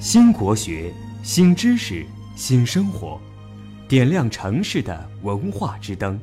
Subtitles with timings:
[0.00, 0.90] 新国学、
[1.22, 3.20] 新知识、新生活，
[3.86, 6.18] 点亮城市的文化之灯。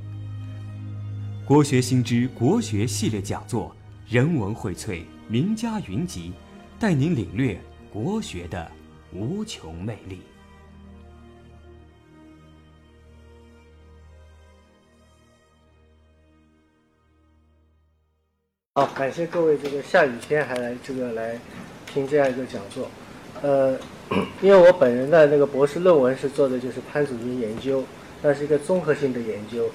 [1.46, 3.76] 国学新知国学系列讲座，
[4.10, 6.34] 人文荟萃，名家云集，
[6.80, 7.62] 带您领略
[7.94, 8.68] 国学的
[9.14, 10.22] 无穷魅力。
[18.74, 21.40] 好，感谢各位这个下雨天还来这个来
[21.86, 22.90] 听这样一个讲座。
[23.42, 23.76] 呃，
[24.42, 27.84] 因为我本人的那个博士论文是做的就是潘祖荫研究，
[28.22, 29.70] 那是一个综合性的研究。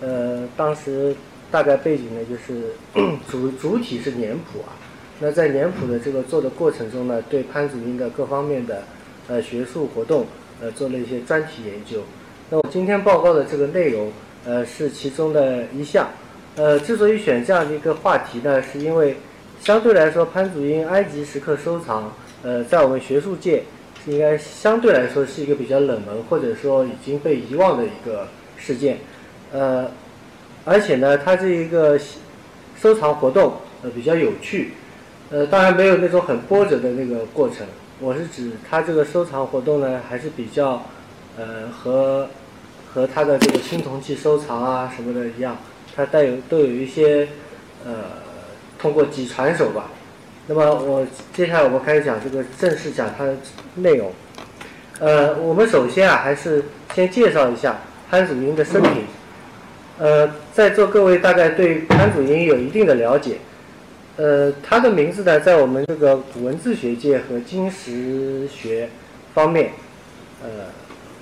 [0.00, 1.14] 呃，当时
[1.50, 2.72] 大概背景呢就是
[3.30, 4.76] 主主体是年谱啊，
[5.20, 8.82] 那在年谱的这个做的过程中呢，对潘祖荫的各方面的
[9.28, 10.26] 呃学术活动
[10.60, 12.02] 呃做了一些专题研究。
[12.50, 14.12] 那我今天报告的这个内容
[14.44, 16.08] 呃是其中的一项。
[16.56, 19.16] 呃，之所以选这样的一个话题呢，是因为
[19.60, 22.12] 相对来说潘祖荫埃及石刻收藏。
[22.42, 23.64] 呃，在我们学术界，
[24.06, 28.98] 应该相对来说是一个比较冷门，或者说已经被遗忘的一个事件。
[29.52, 29.90] 呃，
[30.64, 31.98] 而且呢，它这一个
[32.80, 34.72] 收藏活动呃比较有趣。
[35.30, 37.66] 呃，当然没有那种很波折的那个过程。
[37.98, 40.86] 我是指它这个收藏活动呢，还是比较
[41.36, 42.28] 呃和
[42.92, 45.56] 和它的这个青铜器收藏啊什么的一样，
[45.96, 47.26] 它带有都有一些
[47.84, 47.92] 呃
[48.78, 49.90] 通过几传手吧。
[50.48, 53.34] 那么我接下来我们开始讲这个正式讲它的
[53.74, 54.12] 内容。
[55.00, 56.62] 呃，我们首先啊还是
[56.94, 58.92] 先介绍一下潘祖荫的生平。
[59.98, 63.38] 呃，在座各位大概对潘祖荫有一定的了解。
[64.16, 68.88] 呃，他的名字呢，在我们这个古文字学界和金石学
[69.34, 69.72] 方面，
[70.44, 70.48] 呃，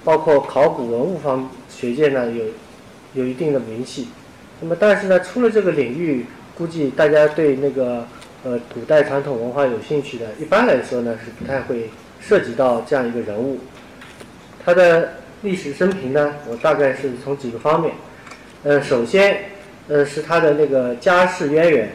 [0.05, 2.44] 包括考古文物方学界呢，有
[3.14, 4.09] 有一定的名气。
[4.61, 6.27] 那么，但是呢，出了这个领域，
[6.59, 8.06] 估计大家对那个。
[8.45, 11.89] 呃，古代传统文化有兴趣的，一般来说呢是不太会
[12.20, 13.59] 涉及到这样一个人物。
[14.62, 17.95] 他的历史生平呢，我大概是从几个方面。
[18.62, 19.47] 呃，首先，
[19.88, 21.93] 呃，是他的那个家世渊源。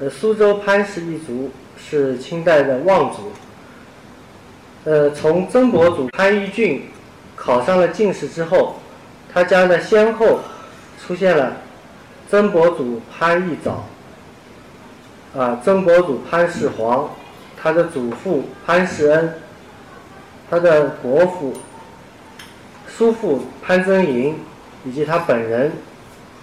[0.00, 3.30] 呃，苏州潘氏一族是清代的望族。
[4.84, 6.86] 呃，从曾伯祖潘义俊
[7.36, 8.80] 考上了进士之后，
[9.32, 10.40] 他家呢先后
[11.00, 11.58] 出现了
[12.28, 13.86] 曾伯祖潘义藻。
[15.36, 17.10] 啊，曾国祖潘世煌，
[17.60, 19.34] 他的祖父潘世恩，
[20.48, 21.54] 他的伯父、
[22.88, 24.36] 叔父潘增莹，
[24.84, 25.70] 以及他本人。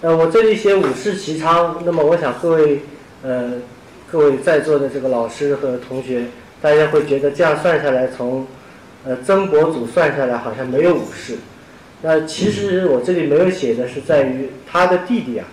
[0.02, 2.82] 呃，我这里写五世其昌，那么我想各位，
[3.22, 3.54] 呃，
[4.10, 6.26] 各位在座的这个老师和同学，
[6.62, 8.46] 大家会觉得这样算下来，从
[9.04, 11.36] 呃曾国祖算下来好像没有五世。
[12.02, 15.46] 那其实我这里没有写的是在于他的弟弟啊，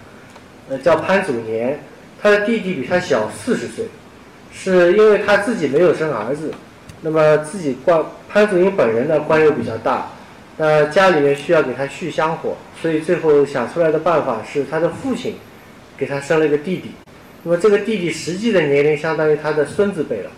[0.69, 1.79] 呃，叫潘祖年。
[2.23, 3.83] 他的弟弟比他小四十岁，
[4.53, 6.53] 是因为他自己没有生儿子，
[7.01, 10.07] 那么自己官潘祖荫本人呢官又比较大，
[10.55, 15.35] 那家里面需要给他续香火，所以最后想出来的办法是他的父亲
[15.97, 16.91] 给他生了一个弟弟，
[17.43, 20.31] 那么这个弟弟实际的年龄相当于他的孙子辈了，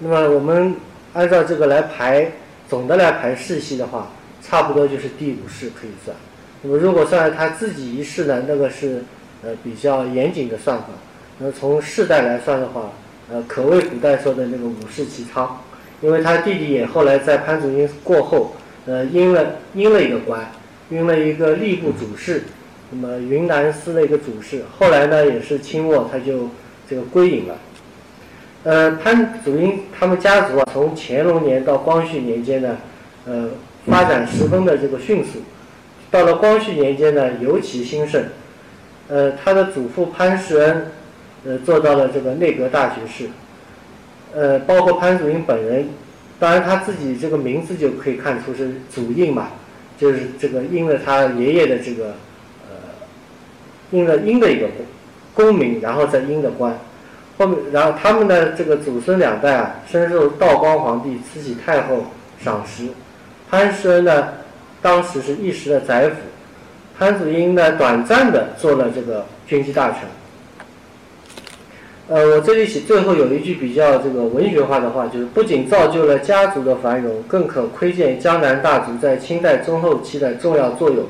[0.00, 0.74] 那么我们
[1.12, 2.32] 按照这个来排
[2.68, 4.10] 总的来排世系的话，
[4.42, 6.16] 差不多就是第五世可以算，
[6.62, 9.04] 那么如果算他自己一世呢，那个是
[9.44, 10.86] 呃比较严谨的算法。
[11.40, 12.90] 那从世代来算的话，
[13.30, 15.60] 呃，可谓古代说的那个五世其昌，
[16.00, 18.56] 因为他弟弟也后来在潘祖荫过后，
[18.86, 20.50] 呃，应了应了一个官，
[20.90, 22.42] 应了一个吏部主事，
[22.90, 26.48] 那么云南司的一个主事，后来呢也是清末他就
[26.90, 27.56] 这个归隐了。
[28.64, 32.76] 呃，潘祖荫他们家族啊，从乾隆年到光绪年间呢，
[33.26, 33.50] 呃，
[33.86, 35.38] 发展十分的这个迅速，
[36.10, 38.24] 到了光绪年间呢，尤其兴盛。
[39.06, 40.86] 呃，他的祖父潘世恩。
[41.44, 43.28] 呃，做到了这个内阁大学士，
[44.34, 45.88] 呃，包括潘祖荫本人，
[46.40, 49.48] 当然他自己这个名字就可以看出是祖印嘛，
[49.96, 52.06] 就是这个应了他爷爷的这个，
[52.68, 52.74] 呃，
[53.92, 54.66] 应了应的一个
[55.32, 56.76] 功名，然后再应的官，
[57.38, 62.04] 后面，然后他们的这个祖孙两代啊，深受道光皇帝、慈禧太后
[62.42, 62.88] 赏识，
[63.48, 64.28] 潘世恩呢，
[64.82, 66.16] 当时是一时的宰辅，
[66.98, 70.00] 潘祖荫呢，短暂的做了这个军机大臣。
[72.10, 81.04] 呃，我这里写最后有一句比较这个文学化的话，就是不仅造就了家族的繁荣，更可窥见江南大族在清代中后期的重要作用。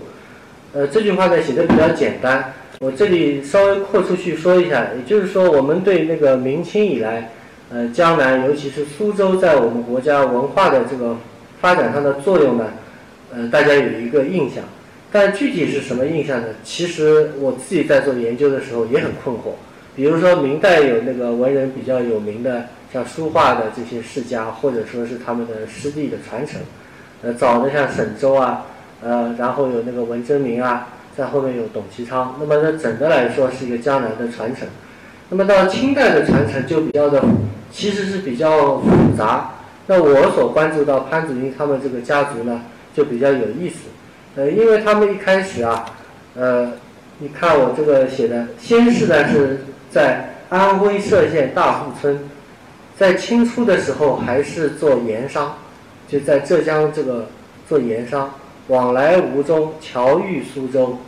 [0.73, 7.31] 呃，这句话呢写的比较简单，我这里稍微扩出去说一下，也就是说，我们对那个明清以来，
[7.71, 11.17] 呃，江南尤其是苏州在我们国家文化的这个
[11.61, 12.67] 发展上的作用呢，
[13.33, 14.65] 呃，大家有一个印象，
[15.13, 16.49] 但具体是什么印象呢？
[16.65, 19.53] 其实我自己在做研究的时候也很困惑。
[19.99, 26.61] 比如说明代有那个文人比较有名的像书画的这些世家，或者说是他们的师弟的传承。
[27.21, 28.67] 呃，早的像沈周啊，
[29.03, 30.87] 呃，然后有那个文征明啊，
[31.17, 32.37] 在后面有董其昌。
[32.39, 34.69] 那么这整的来说是一个江南的传承。
[35.31, 37.21] 那么到清代的传承就比较的，
[37.73, 39.51] 其实是比较复杂。
[39.89, 42.63] 那我所关注到潘祖英他们这个家族呢，
[42.95, 43.89] 就比较有意思。
[44.37, 45.87] 呃，因为他们一开始啊，
[46.37, 46.71] 呃，
[47.19, 49.59] 你看我这个写的，先是呢是
[49.91, 52.21] 在安徽歙县大户村，
[52.97, 55.59] 在清初的时候还是做盐商，
[56.09, 57.29] 就在浙江这个
[57.69, 58.35] 做盐商，
[58.69, 60.99] 往来吴中、侨寓苏州，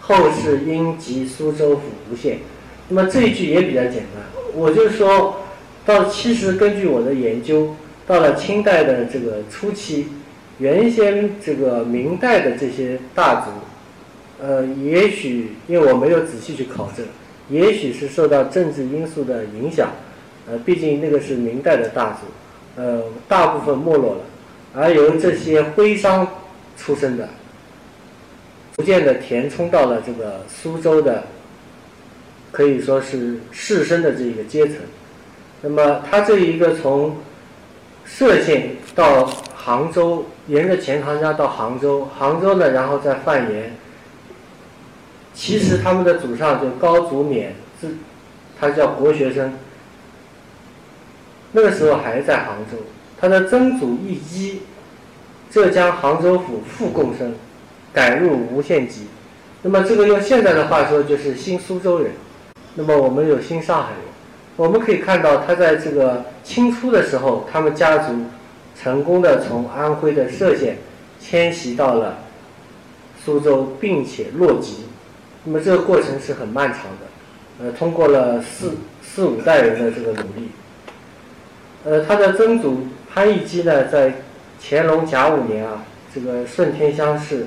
[0.00, 2.38] 后世因及苏州府吴县。
[2.88, 4.22] 那么这一句也比较简单，
[4.54, 5.40] 我就说，
[5.84, 7.74] 到其实根据我的研究，
[8.06, 10.06] 到了清代的这个初期，
[10.58, 13.50] 原先这个明代的这些大族，
[14.40, 17.04] 呃，也许因为我没有仔细去考证，
[17.48, 19.90] 也许是受到政治因素的影响，
[20.48, 24.20] 呃，毕竟那个是明代的大族，呃，大部分没落了，
[24.74, 26.26] 而由这些徽商
[26.76, 27.28] 出身的，
[28.76, 31.22] 逐渐的填充到了这个苏州的。
[32.52, 34.76] 可以说是士绅的这一个阶层，
[35.60, 37.14] 那么他这一个从
[38.08, 43.70] 歙县到杭州，沿着钱塘江到杭州，杭州呢，然后再泛盐。
[45.36, 47.88] 其实他们的祖上就高祖冕，是
[48.58, 49.52] 他叫国学生，
[51.52, 52.78] 那个时候还在杭州。
[53.20, 54.62] 他的曾祖义基，
[55.50, 57.34] 浙江杭州府副贡生，
[57.92, 59.08] 改入吴县籍。
[59.60, 62.12] 那么这个用现在的话说，就是新苏州人。
[62.74, 64.00] 那么我们有新上海人，
[64.56, 68.14] 我们可以看到他在这个清初的时候，他们家族
[68.80, 70.78] 成功的从安徽的歙县
[71.20, 72.20] 迁徙到了
[73.22, 74.85] 苏州，并且落籍。
[75.48, 80.50] 那么这个过程是很漫长的，呃，通过了四四五代人的这个努力。
[81.84, 84.14] 呃，他的曾祖潘义基呢，在
[84.60, 87.46] 乾隆甲午年啊，这个顺天乡试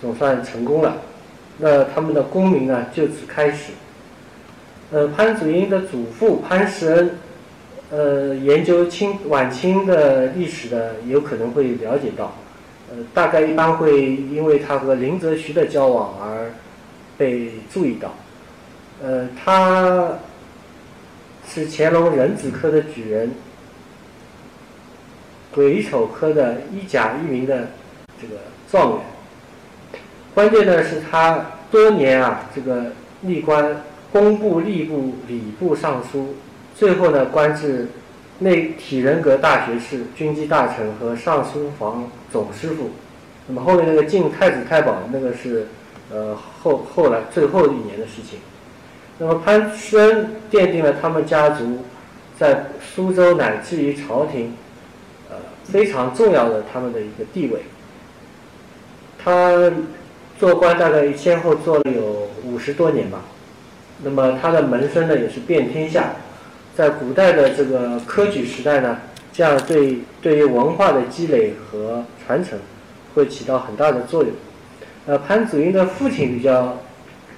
[0.00, 0.98] 总算成功了，
[1.58, 3.72] 那他们的功名呢就此开始。
[4.92, 7.10] 呃，潘祖英的祖父潘世恩，
[7.90, 12.36] 呃，研究清晚清的历史的，有可能会了解到，
[12.88, 16.52] 呃，大概一般会因为他和林则徐的交往而
[17.22, 18.12] 被注意到，
[19.00, 20.18] 呃，他
[21.48, 23.30] 是乾隆壬子科的举人，
[25.54, 27.68] 癸丑科的一甲一名的
[28.20, 29.00] 这个状元，
[30.34, 32.92] 关键呢是他多年啊，这个
[33.22, 33.76] 历官。
[34.12, 36.34] 工部、吏部、礼部尚书，
[36.76, 37.88] 最后呢，官至
[38.40, 42.90] 内体人格大学士、军机大臣和尚书房总师傅。
[43.46, 45.66] 那么后面那个进太子太保，那个是
[46.12, 48.38] 呃后后来最后一年的事情。
[49.18, 51.84] 那么潘师恩奠定了他们家族
[52.38, 54.54] 在苏州乃至于朝廷
[55.30, 57.62] 呃非常重要的他们的一个地位。
[59.22, 59.70] 他
[60.38, 63.20] 做官大概先后做了有五十多年吧。
[64.02, 66.16] 那么他的门生呢也是遍天下，
[66.74, 68.98] 在古代的这个科举时代呢，
[69.32, 72.58] 这样对对于文化的积累和传承，
[73.14, 74.32] 会起到很大的作用。
[75.06, 76.78] 呃，潘祖英的父亲比较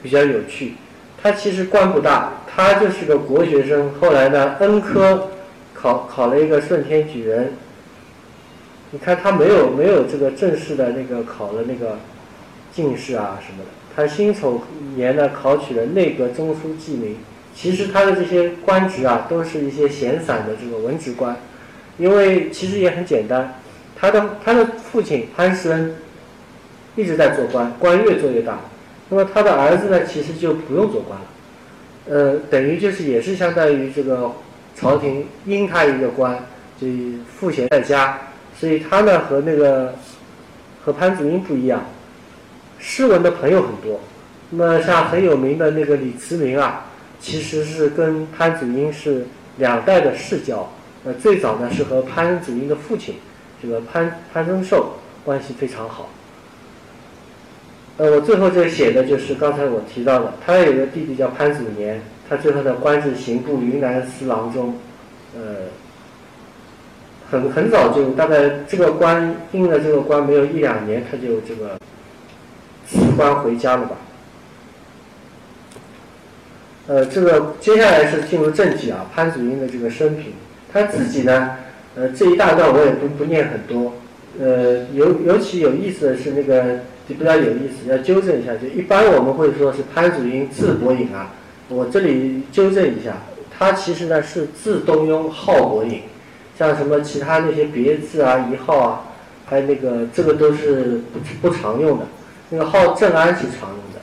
[0.02, 0.74] 比较有趣，
[1.22, 5.30] 他其实官不大，他就是个国学生，后来呢恩科
[5.72, 7.54] 考考了一个顺天举人。
[8.90, 11.98] 你看他没有没有这个正式的那个考了那个
[12.70, 13.70] 进士啊什么的。
[13.96, 14.62] 他辛丑
[14.94, 17.16] 年呢，考取了内阁中书记名。
[17.56, 21.36] 其实他的这些官职啊，都是一些闲散的这个文职官。
[21.96, 23.54] 因为其实也很简单，
[23.96, 25.94] 他的他的父亲潘世恩
[26.96, 28.58] 一直在做官，官越做越大。
[29.08, 31.26] 那么他的儿子呢，其实就不用做官了。
[32.06, 34.32] 呃，等于就是也是相当于这个
[34.76, 36.38] 朝廷应他一个官，
[36.80, 36.86] 就
[37.34, 38.18] 赋闲在家。
[38.58, 39.94] 所以他呢和那个
[40.84, 41.84] 和潘祖英不一样。
[42.78, 44.00] 诗文的朋友很多，
[44.50, 46.84] 那么像很有名的那个李慈铭啊，
[47.18, 50.70] 其实是跟潘祖英是两代的世交。
[51.04, 53.16] 呃，最早呢是和潘祖英的父亲，
[53.62, 56.08] 这个潘潘增寿关系非常好。
[57.96, 64.76] 呃，我最后这写的就是刚才我提到的，他有个弟弟叫潘祖年，他最后的官至刑部云南司郎中，
[65.36, 65.68] 呃，
[67.30, 71.78] 很很早就大概这个官应了这个官没有一两年，他就这个。
[72.86, 73.96] 辞官回家了吧？
[76.86, 80.34] 呃，这个接下来是进入正题啊，潘祖英的这个生平，
[80.70, 81.56] 他自己呢，
[81.96, 83.94] 呃，这一大段我也不不念很多，
[84.38, 91.32] 呃，尤尤其有意思的是那个就比较有意思，要纠正一下，就一般我们会说是潘祖英字伯颖啊，
[91.68, 93.16] 我这里纠正一下，
[93.56, 96.02] 它其实呢是字东庸，号伯隐，
[96.58, 99.02] 像什么其他那些别字啊、一号啊，
[99.44, 102.06] 还有那个这个都是不不常用的。
[102.50, 104.00] 那个号正安是常用的。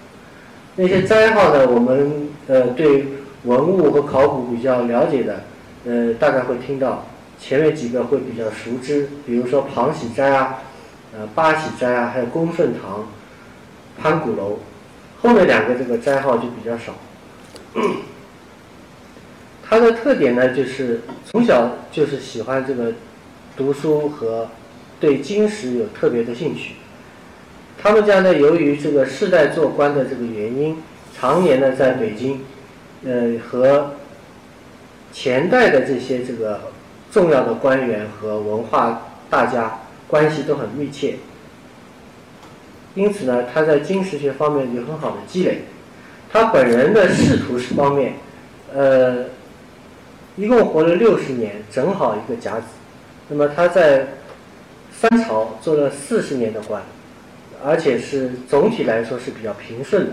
[0.75, 3.07] 那些斋号呢，我们呃对
[3.43, 5.43] 文物和考古比较了解的，
[5.85, 7.05] 呃大概会听到
[7.39, 10.59] 前面几个会比较熟知，比如说庞喜斋啊，
[11.13, 13.07] 呃八喜斋啊，还有恭顺堂、
[14.01, 14.59] 潘古楼。
[15.21, 16.93] 后面两个这个斋号就比较少。
[19.63, 22.93] 他的特点呢，就是从小就是喜欢这个
[23.55, 24.49] 读书和
[24.99, 26.73] 对经史有特别的兴趣。
[27.81, 30.77] 他们家呢，由于这个世代做官的这个原因，
[31.17, 32.41] 常年呢在北京，
[33.05, 33.91] 呃和
[35.13, 36.61] 前代的这些这个
[37.11, 39.80] 重要的官员和文化大家
[40.11, 41.15] 关系都很密切。
[42.93, 45.61] 因此呢，他在经史学方面有很好的积累。
[46.29, 48.13] 他本人的仕途方面，
[48.73, 49.25] 呃，
[50.35, 52.65] 一共活了六十年，正好一个甲子。
[53.29, 54.07] 那么他在
[54.91, 56.83] 三朝做了四十年的官，
[57.65, 60.11] 而且是总体来说是比较平顺的。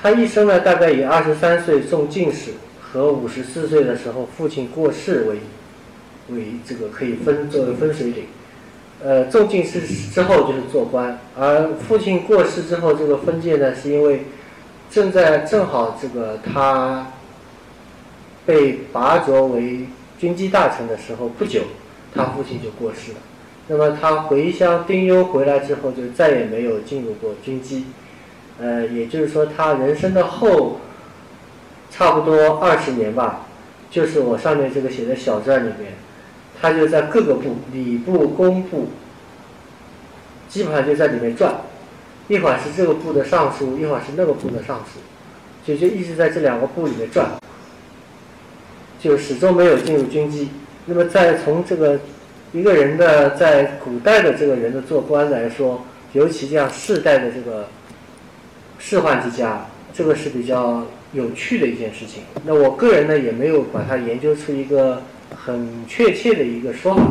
[0.00, 8.24] 他一生呢，大概以二十三岁中进士和五十四岁的时候父亲过世为为这个可以分作为分水岭。
[9.02, 9.80] 呃，中进士
[10.12, 14.24] 之后就是做官，而父亲过世之后，这个分界呢，是因为
[14.90, 17.12] 正在正好这个他
[18.44, 19.86] 被拔擢为
[20.18, 21.62] 军机大臣的时候不久，
[22.14, 23.18] 他父亲就过世了。
[23.68, 27.86] 那么他回乡丁忧回来之后，就再也没有进入过军机。
[28.60, 30.80] 呃，也就是说，他人生的后
[31.90, 33.46] 差不多二十年吧，
[33.90, 35.94] 就是我上面这个写的小传里面。
[36.60, 38.88] 他就在各个部，礼部、工部，
[40.46, 41.54] 基本上就在里面转，
[42.28, 45.00] 一会儿是这个部的尚书，一会儿是那个部的尚书，
[45.64, 47.30] 就就一直在这两个部里面转，
[48.98, 50.50] 就始终没有进入军机。
[50.84, 51.98] 那么再从这个
[52.52, 57.68] 一个人的在古代的这个人的做官来说，尤其这样世代的这个
[58.78, 62.22] 仕宦之家，这个是比较有趣的一件事情。
[62.44, 65.00] 那我个人呢，也没有把它研究出一个。
[65.44, 67.02] 很确切的一个说法，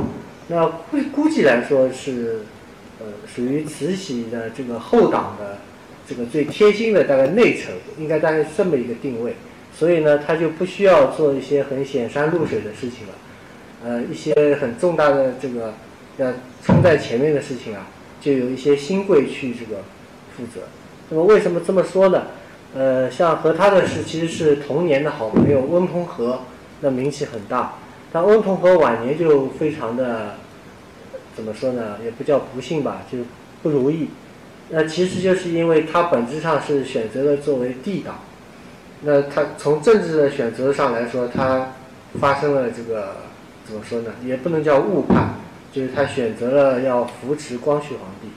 [0.48, 2.42] 那估估计来说是，
[3.00, 5.58] 呃，属于慈禧的这个后党的
[6.08, 9.36] 这个最贴心的大概内臣，应该大概这么一个定位，
[9.76, 13.14] 所以呢，他就不需要做一些很显山露水的事情了，
[13.84, 15.74] 呃，一些很重大的这个
[16.18, 16.32] 要
[16.64, 17.88] 冲在前面的事情啊，
[18.22, 19.82] 就有一些新贵去这个
[20.38, 20.62] 负责。
[21.10, 22.28] 那么为什么这么说呢？
[22.76, 26.42] 呃，像和他的是其实是同年的好朋友温通和，
[26.82, 27.74] 那名气很大。
[28.12, 30.36] 但温同和晚年就非常的，
[31.36, 31.98] 怎么说呢？
[32.04, 33.20] 也不叫不幸吧，就
[33.62, 34.10] 不如意。
[34.70, 38.20] 那其实就是因为他本质上是选择了作为帝党，
[39.04, 41.74] 那他从政治的选择上来说，他
[42.20, 43.18] 发生了这个
[43.64, 44.12] 怎么说呢？
[44.26, 45.36] 也不能叫误判，
[45.72, 48.30] 就是他选择了要扶持光绪皇帝。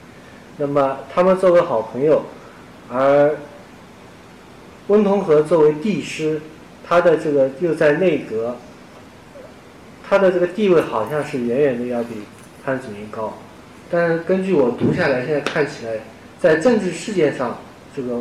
[0.59, 2.25] 那么他们作为好朋友，
[2.91, 3.37] 而
[4.88, 6.43] 温同和作为帝师，
[6.87, 8.57] 他的这个又在内阁。
[10.12, 12.16] 他的这个地位好像是远远的要比
[12.62, 13.33] 潘祖英高，
[13.90, 16.00] 但是根据我读下来，现在看起来，
[16.38, 17.57] 在政治事件上，
[17.97, 18.21] 这个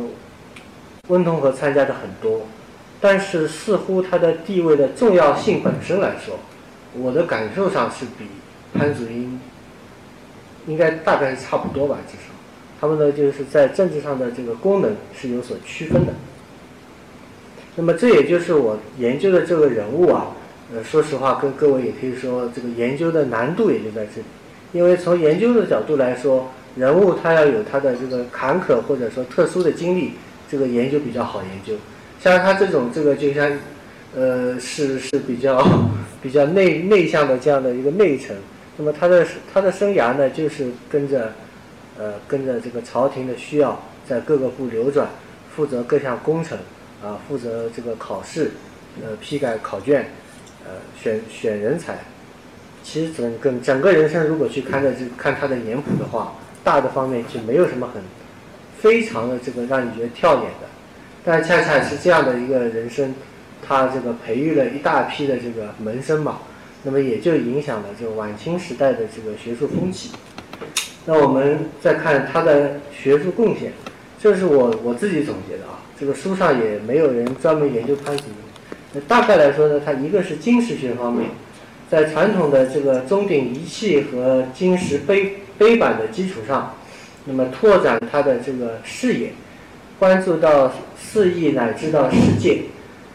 [1.08, 2.46] 温同和参加的很多，
[2.98, 6.38] 但是似乎他的地位的重要性本身来说，
[6.94, 8.24] 我的感受上是比
[8.72, 9.38] 潘祖英
[10.66, 12.32] 应该大概是差不多吧，至少
[12.80, 16.14] 他们呢就是在政治上的这个功能是有所区分的。
[17.76, 20.28] 那么这也就是我研究的这个人物啊。
[20.74, 24.26] 呃，说实话，跟各位也可以说，这个研究的难度也就在这里。
[24.72, 30.12] 因为从研究的角度来说，人物他要有他的这个坎坷或者说特殊的经历，
[30.50, 31.74] 这个研究比较好研究。
[32.18, 33.52] 像他这种这个就像，
[34.16, 35.62] 呃，是是比较
[36.22, 38.34] 比较内内向的这样的一个内臣，
[38.78, 41.32] 那么他的他的生涯呢，就是跟着，
[41.98, 45.06] 呃，跟着这个朝廷的需要，在各个部流转，
[45.54, 46.56] 负责各项工程，
[47.04, 48.52] 啊，负责这个考试，
[49.02, 50.06] 呃，批改考卷。
[51.00, 51.98] 选选人才，
[52.82, 58.02] 其实整个整个人生，如果去看的这看他的年谱的话，大的方面就没有什么很
[58.80, 60.68] 非常的这个让你觉得跳眼的，
[61.24, 63.14] 但恰恰是这样的一个人生，
[63.66, 66.38] 他这个培育了一大批的这个门生嘛，
[66.82, 70.10] 那么也就影响了这个晚清时代的这个学术风气。
[71.04, 73.72] 那我们再看他的学术贡献，
[74.20, 78.51] 这是我我自己总结的啊，这个书上也没有人专门研究潘祖英。
[79.00, 81.30] 大概来说呢，它一个是金石学方面，
[81.90, 86.74] 在传统的这个钟鼎仪器和金石碑碑版的基础上，
[87.24, 89.32] 那么拓展它的这个视野，
[89.98, 92.62] 关注到四亿乃至到世界，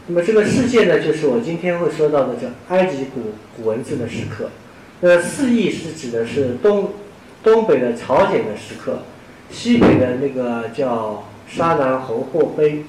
[0.06, 4.50] 那么这个世界呢，就是我今天会说到的这埃及古古文字的石刻。
[5.00, 6.90] 那四亿是指的是东
[7.42, 9.02] 东北的朝鲜的石刻，
[9.50, 12.82] 西北的那个叫沙南侯霍碑，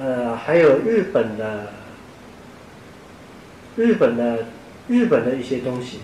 [0.00, 1.72] 呃，还有日本的
[3.80, 4.46] 日本的
[4.88, 6.00] 日本的一些东西，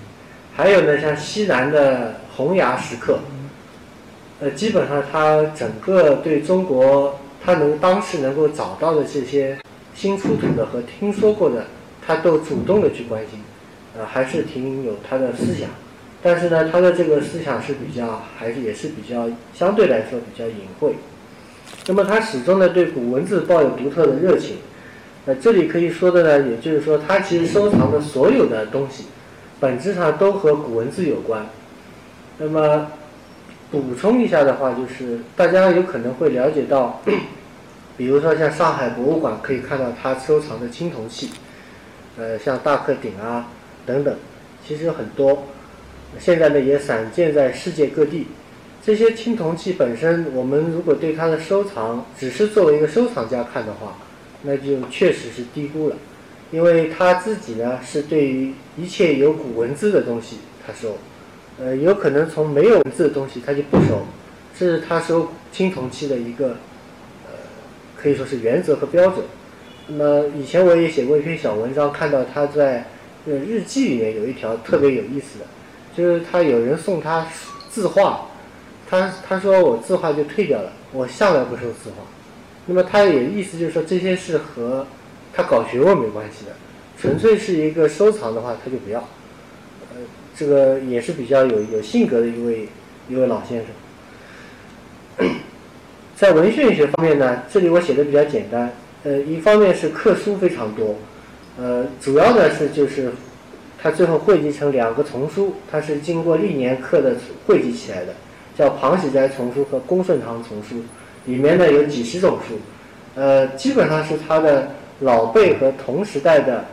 [0.55, 3.19] 还有呢，像西南的洪崖石刻。
[4.41, 9.59] 呃，基本上他整个对中国，他能当时能够找到的这些。
[9.95, 11.65] 新出土的和听说过的，
[12.07, 13.41] 他都主动的去关心，
[13.97, 15.71] 呃，还是挺有他的思想，
[16.23, 20.97] 但是呢，他的这个思想是比较，还是也是比较相对来说比较隐晦。
[21.87, 24.57] 那么他始终呢对古文字抱有独特的热情，
[25.27, 29.05] 呃，这里可以说的呢，也就是说他其实收藏的所有的东西，
[29.59, 31.45] 本质上都和古文字有关。
[32.39, 32.87] 那么
[33.73, 37.03] 补充一下的话，就是大家有可能会了解到。
[37.97, 41.31] 比如说像上海博物馆可以看到他收藏的青铜器，
[42.19, 43.49] 呃，像大克鼎啊
[43.85, 44.15] 等等，
[44.65, 45.45] 其实很多，
[46.21, 48.29] 现在呢也散见在世界各地。
[48.85, 53.97] 这些青铜器本身，我们如果对它的收藏只是作为一个收藏家看的话，
[54.47, 55.97] 那就确实是低估了，
[56.51, 60.97] 因为他自己呢是对于一切有古文字的东西他收，
[61.61, 64.07] 呃，有可能从没有文字的东西他就不收，
[64.59, 66.49] 这是他收青铜器的一个。
[67.27, 67.33] 呃
[67.99, 69.25] 可以说是原则和标准。
[69.89, 72.85] 那么以前我也写过一篇小文章，看到他在
[73.25, 75.47] 日记里面有一条特别有意思的，
[75.97, 77.27] 就是他有人送他
[77.71, 78.29] 字画，
[78.89, 82.05] 他他说我字画就退掉了，我向来不收字画。
[82.67, 84.87] 那么他也意思就是说这些是和
[85.33, 86.53] 他搞学问没关系的，
[87.01, 89.01] 纯粹是一个收藏的话他就不要。
[89.91, 90.03] 呃，
[90.37, 92.69] 这个也是比较有有性格的一位
[93.09, 93.65] 一位老先
[95.19, 95.29] 生。
[96.17, 98.73] 在文献学方面呢，这里我写的比较简单。
[99.05, 100.97] 呃，一方面是刻书非常多，
[101.59, 103.13] 呃，主要的是就是
[103.81, 107.15] 它最后汇集成两个丛书，它是经过历年刻的
[107.47, 108.15] 汇集起来的，
[108.59, 110.77] 叫《庞喜斋丛书》和《公顺堂丛书》，
[111.27, 112.59] 里面呢有几十种书，
[113.15, 116.65] 呃，基本上是他的老辈和同时代的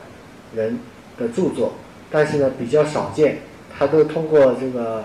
[0.56, 0.80] 人
[1.18, 1.74] 的著作，
[2.10, 3.38] 但是呢比较少见，
[3.78, 5.04] 他都通过这个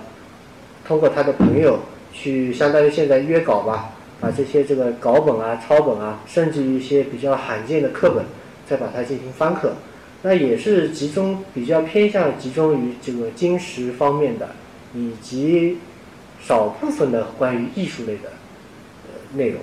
[0.87, 1.80] 通过他的朋友
[2.12, 3.90] 去，相当于现在约稿吧。
[4.20, 8.24] 把这些这个稿本啊、抄本啊，甚至于一些比较罕见的课本，
[8.66, 9.74] 再把它进行翻刻，
[10.22, 14.48] 那也是集中比较偏向集中于这个金石方面的，
[14.92, 15.78] 以及
[16.40, 18.32] 少部分的关于艺术类的
[19.34, 19.60] 内容，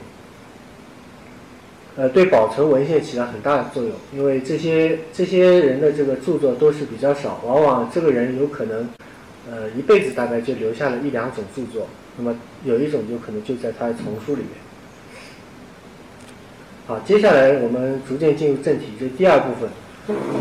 [1.96, 3.92] 呃，对保存文献起了很大的作用。
[4.14, 8.90] 因为这些这些人的这个著作都是比较少，往往这个人有可能
[9.50, 11.88] 呃一辈子大概就留下了一两种著作。
[12.18, 14.52] 那么有一种就可能就在他的丛书里面。
[16.88, 19.70] 好，接下来我们逐渐进入正题，这第二部分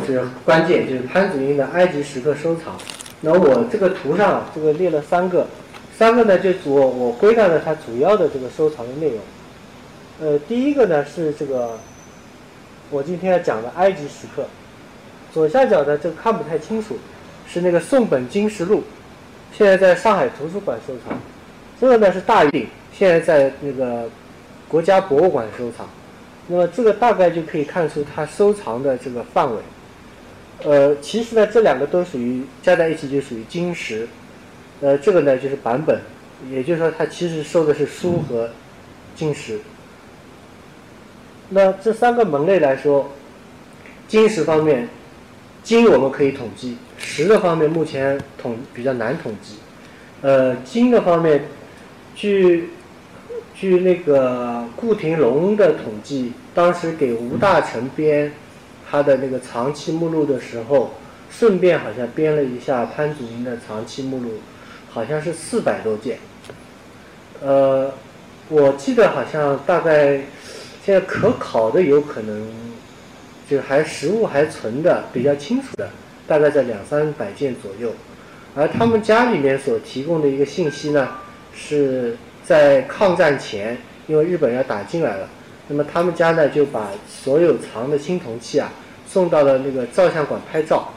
[0.07, 2.77] 是关键，就是潘祖英的埃及石刻收藏。
[3.23, 5.47] 那我这个图上这个列了三个，
[5.97, 9.19] 三个呢就主我归纳了它主要的这个收藏的内容。
[10.21, 11.79] 呃，第一个呢是这个
[12.91, 14.47] 我今天要讲的埃及石刻，
[15.33, 16.97] 左下角的这个看不太清楚，
[17.47, 18.83] 是那个宋本金石录，
[19.53, 21.17] 现在在上海图书馆收藏。
[21.81, 24.09] 这个呢是大鼎，现在在那个
[24.69, 25.89] 国家博物馆收藏。
[26.49, 29.61] 那么这个大概就可以看出它收藏的这个范围。
[30.65, 34.09] 呃，其实呢这两个都属于加在一起就属于金石。
[34.81, 36.01] 呃，这个呢就是版本，
[36.51, 38.51] 也就是说它其实收的是书和
[39.15, 39.61] 金石。
[41.51, 43.11] 那这三个门类来说，
[44.09, 44.89] 金石方面，
[45.63, 49.57] 金我们可以统计，石的方面目前统比较难统计。
[50.23, 51.45] 呃，金的方面。
[52.17, 52.71] 据
[53.57, 58.31] 据那个顾廷龙的统计，当时给吴大成编
[58.89, 60.93] 他的那个长期目录的时候，
[61.29, 64.35] 顺便好像编了一下潘祖英的长期目录，
[64.95, 66.19] 好像是四百多件。
[67.43, 67.93] 呃，
[68.49, 70.21] 我记得好像大概
[70.85, 72.49] 现在可考的有可能，
[73.51, 75.91] 就还实物还存的比较清楚的，
[76.27, 77.93] 大概在两三百件左右。
[78.55, 81.09] 而他们家里面所提供的一个信息呢？
[81.57, 83.79] 是在抗战前，
[84.09, 85.29] 因为日本要打进来了，
[85.69, 88.73] 那么他们家呢就把所有藏的青铜器啊
[89.07, 90.93] 送到了那个照相馆拍照，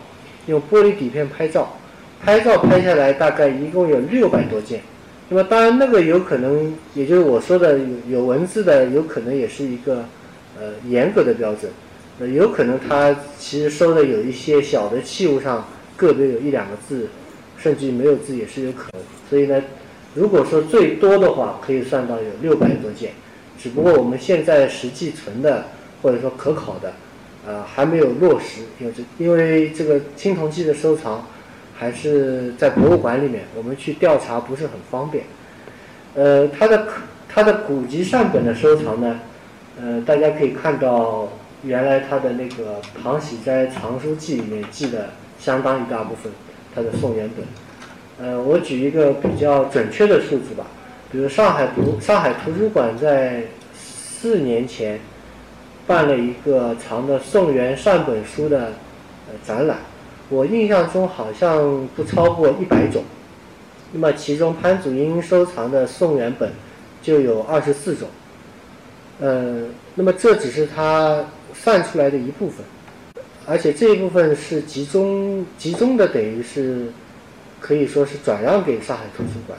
[0.47, 1.76] 用玻璃底片拍照，
[2.23, 4.81] 拍照拍下来大概一共有六百多件。
[5.29, 10.05] 那么当然那个有可能，也就是我说的有有文字的，有可能也是一个
[10.59, 11.71] 呃严格的标准，
[12.19, 17.07] 呃有可能他其实收的有一些小的器物上个别有一两个字，
[17.57, 19.01] 甚至没有字也是有可能。
[19.29, 19.61] 所以呢。
[20.15, 23.11] 如果说最多的话，可以算到有六百多件，
[23.59, 25.65] 只不过我们现在实际存的
[26.01, 26.93] 或者说可考的，
[27.45, 31.27] 呃还没有落实，因为这因为这个青铜器的收藏
[31.77, 35.25] 还是在博物馆里面，我们去调查不是很方便。
[36.15, 36.87] 呃，它的
[37.29, 39.19] 它的古籍善本的收藏呢，
[39.79, 41.29] 呃，大家可以看到
[41.63, 45.09] 原来它的那个《庞喜斋藏书记》里面记的
[45.39, 46.31] 相当一大部分
[46.73, 47.45] 它的宋元本。
[48.19, 50.65] 呃，我举一个比较准确的数字吧，
[51.11, 53.43] 比如上海图上海图书馆在
[53.75, 54.99] 四年前
[55.85, 58.71] 办了一个藏的宋元善本书的
[59.29, 59.77] 呃展览，
[60.29, 63.03] 我印象中好像不超过一百种。
[63.91, 66.51] 那么其中潘祖英收藏的宋元本
[67.01, 68.07] 就有二十四种。
[69.19, 69.63] 呃，
[69.95, 72.65] 那么这只是他算出来的一部分，
[73.45, 76.91] 而且这一部分是集中集中的，等于是。
[77.59, 79.57] 可以说是转让给上海图书馆，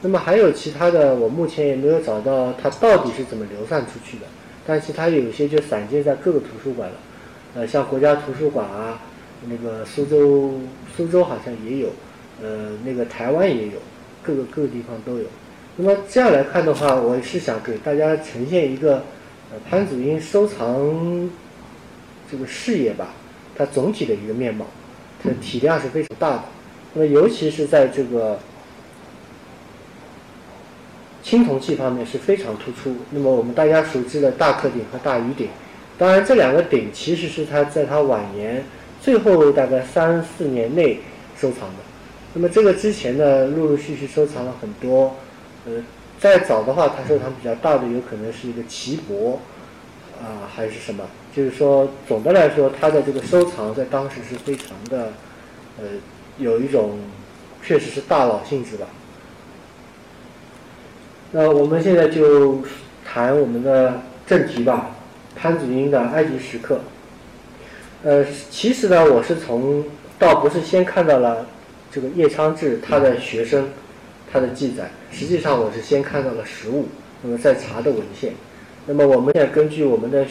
[0.00, 4.24] 那么还有其他的，我目前也没有找到它到底是怎么流散出去的。
[4.66, 6.96] 但是它有些就散借在各个图书馆了，
[7.54, 8.98] 呃，像国家图书馆啊，
[9.48, 10.60] 那个苏州
[10.96, 11.88] 苏州好像也有，
[12.42, 13.78] 呃，那个台湾也有，
[14.22, 15.24] 各个各个地方都有。
[15.76, 19.04] 那么这样来看的话，我是想给大家呈现一个
[19.50, 21.28] 呃潘祖英收藏
[22.30, 23.08] 这个事业吧，
[23.56, 24.66] 它总体的一个面貌，
[25.22, 26.44] 它体量是非常大的。
[26.94, 28.38] 那么，尤其是在这个
[31.22, 32.96] 青铜器方面是非常突出。
[33.10, 35.48] 那么，我们大家熟知的大克鼎和大盂鼎，
[35.98, 38.64] 当然这两个鼎其实是他在他晚年
[39.04, 41.00] 最后大概三四年内
[41.36, 41.76] 收藏的。
[42.32, 45.14] 那么，这个之前呢，陆陆续续收藏了很多。
[45.66, 45.72] 呃，
[46.18, 49.38] 再早的话，他收藏比较大的有可能是一个齐博
[50.18, 51.04] 啊，还是什么？
[51.36, 55.12] 就是说，总的来说，他的这个收藏在当时是非常的
[55.78, 55.84] 呃。
[56.36, 56.98] 有一种，
[57.62, 58.88] 确实是大佬性质吧。
[61.30, 62.60] 那我们现在就
[63.04, 64.96] 谈我们的正题吧，
[65.36, 66.80] 潘祖英的埃及石刻。
[68.04, 69.82] 呃，其实呢，我是从
[70.18, 71.46] 倒不是先看到了
[71.90, 73.70] 这个叶昌志他的学生
[74.30, 76.88] 他的记载，实际上我是先看到了实物，
[77.22, 78.34] 那么再查的文献。
[78.84, 80.26] 那么我们现在根据我们的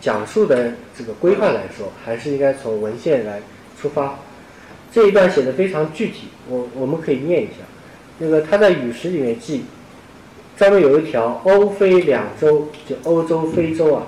[0.00, 3.42] 讲述的这个规范来说，还是应该从文献来
[3.78, 4.18] 出发。
[4.90, 7.64] 这一段写的非常具体，我我们可以念一下。
[8.20, 9.66] 那个他在《语石》里面记，
[10.56, 14.06] 专门有一条欧非两洲，就欧洲、非洲啊，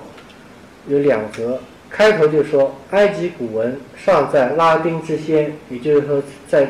[0.87, 6.67] 有两则，开头就说埃及古文尚在拉丁之先，也就是说在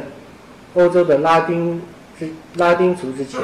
[0.73, 1.81] 欧洲的拉丁
[2.17, 3.39] 之拉丁族之前，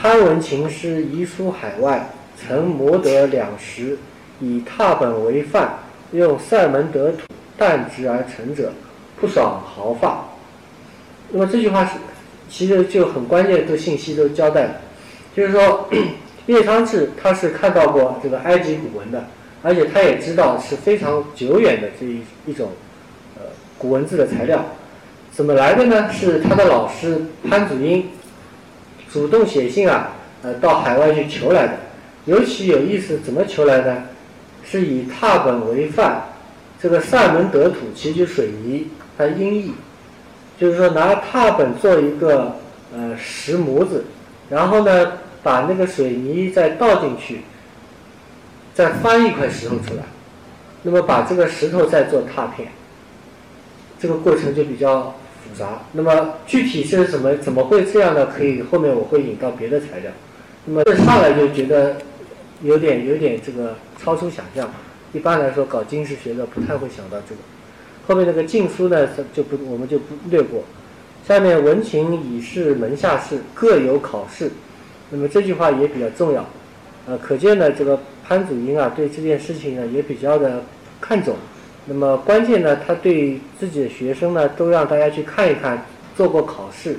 [0.00, 3.98] 潘文琴师遗书海外，曾磨得两石，
[4.40, 5.78] 以拓本为范，
[6.12, 7.18] 用塞门德土
[7.58, 8.72] 淡直而成者。
[9.18, 10.26] 不爽毫发，
[11.30, 11.92] 那么这句话是，
[12.50, 14.74] 其实就很关键的信息都交代了，
[15.34, 15.88] 就是说，
[16.44, 19.24] 叶昌志他是看到过这个埃及古文的，
[19.66, 22.70] 而且他也知道是非常久远的这一一种，
[23.34, 23.42] 呃，
[23.76, 24.64] 古文字的材料，
[25.32, 26.08] 怎么来的呢？
[26.12, 28.08] 是他的老师潘祖英
[29.12, 31.72] 主动写信啊，呃，到海外去求来的。
[32.26, 34.04] 尤其有意思，怎么求来的？
[34.64, 36.22] 是以拓本为范，
[36.80, 38.86] 这个善门德土其实就水泥。
[39.18, 39.72] 它音译，
[40.60, 42.54] 就是说拿拓本做一个
[42.94, 44.04] 呃石模子，
[44.48, 47.40] 然后呢把那个水泥再倒进去，
[48.76, 50.02] 再翻一块石头出来，
[50.82, 52.68] 那么把这个石头再做拓片，
[53.98, 55.80] 这个过程就比较复杂。
[55.92, 58.26] 那么具体是怎么怎么会这样呢？
[58.26, 60.12] 可以后面我会引到别的材料。
[60.66, 61.96] 那么这上来就觉得
[62.60, 64.68] 有点有点这个超出想象。
[65.14, 67.40] 一般来说搞金石学的不太会想到这个。
[68.06, 70.62] 后面那个禁书呢，就不我们就不略过。
[71.26, 74.50] 下面文情以是门下士各有考试，
[75.08, 76.44] 那么这句话也比较重要。
[77.08, 80.64] 呃，可见呢，这个潘祖英啊，对这件事情呢也比较的
[81.00, 81.36] 看重。
[81.86, 85.84] 那么关键呢，他对自己的学生呢，都让大家去看一看，
[86.16, 86.96] 做过考试。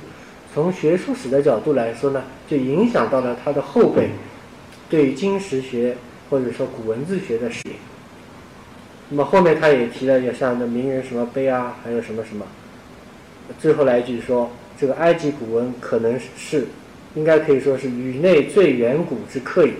[0.54, 4.08] 从学术史的角度来说呢，就影响到了他的后辈
[4.88, 5.94] 对金石学
[6.30, 7.74] 或者说古文字学的视野。
[9.10, 12.46] 那么后面他也提了，有像那名人什么碑啊，还有什么什么。
[13.58, 16.66] 最后来一句说，这个埃及古文可能是，
[17.14, 19.74] 应该可以说是宇内最远古之刻也。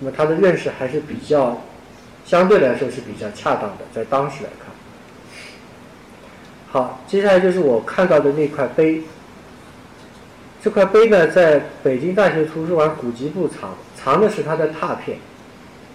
[0.00, 1.62] 那么他的认识还是比较，
[2.24, 4.68] 相对来说是比较恰当的，在当时来看。
[6.72, 9.02] 好，接下来就是我看到的那块碑。
[10.62, 15.18] 这块碑呢，在北京大学图书馆古籍部藏，藏的是它的拓片。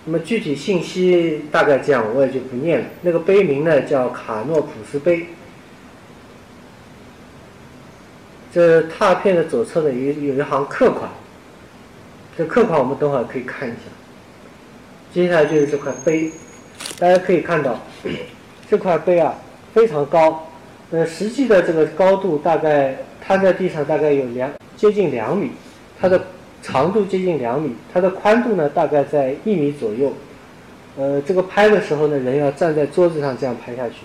[0.05, 2.85] 那么具体信息大概这样，我也就不念了。
[3.01, 5.27] 那个碑名呢叫卡诺普斯碑。
[8.53, 11.09] 这拓片的左侧呢有有一行刻款，
[12.37, 13.94] 这刻款我们等会儿可以看一下。
[15.15, 16.29] 接下来就是这块碑，
[16.99, 17.79] 大家可以看到
[18.69, 19.33] 这块碑啊
[19.73, 20.45] 非常高，
[20.91, 25.51] 呃，实际的这个高度大概摊在地上大概有两接近两米，
[26.01, 26.21] 它的
[26.61, 30.11] 长度接近两米，它的宽度呢大概在一米左右。
[30.97, 33.95] 呃，这个拍的时候呢，人要站在桌子上这样拍下去。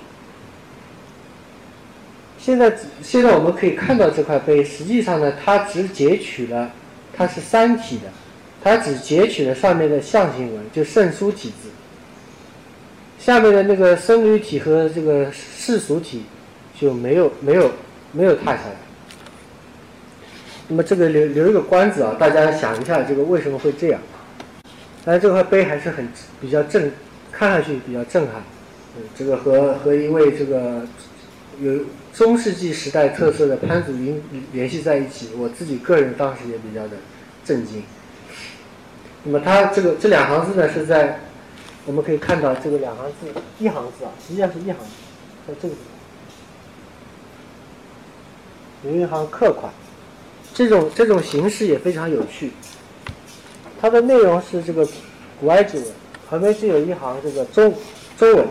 [2.39, 6.71] 现在现在我们可以看到这块碑，实际上呢，它只截取了，
[7.13, 8.05] 它是三体的，
[8.63, 11.71] 它只截取了上面的象形文，就圣书体字。
[13.19, 16.25] 下面的那个僧侣体和这个世俗体
[16.79, 17.71] 就没有没有
[18.13, 18.77] 没有踏下来。
[20.69, 24.01] 那么这个留留一个关子啊，大家想一下，这个为什么会这样？
[25.05, 26.09] 但是这块碑还是很
[26.41, 26.93] 比较震，
[27.33, 28.43] 看上去比较震撼。
[29.17, 30.87] 这个和和一位这个
[31.61, 31.81] 有
[32.13, 36.97] 中世纪时代特色的潘祖英联系在一起，我自己个人当时也比较的
[37.45, 37.83] 震惊。
[39.25, 41.21] 那么他这个这两行字呢，是在。
[41.87, 43.27] 我们可以看到这个两行字，
[43.59, 44.85] 一行字啊，实际上是一行字，
[45.49, 45.81] 在这个地
[48.83, 49.73] 方有一行刻款，
[50.55, 52.53] 这种这种形式也非常有趣。
[53.81, 54.87] 它的内容是这个
[55.41, 55.87] 古埃及文，
[56.29, 57.75] 旁边是有一行这个中
[58.19, 58.47] 中文，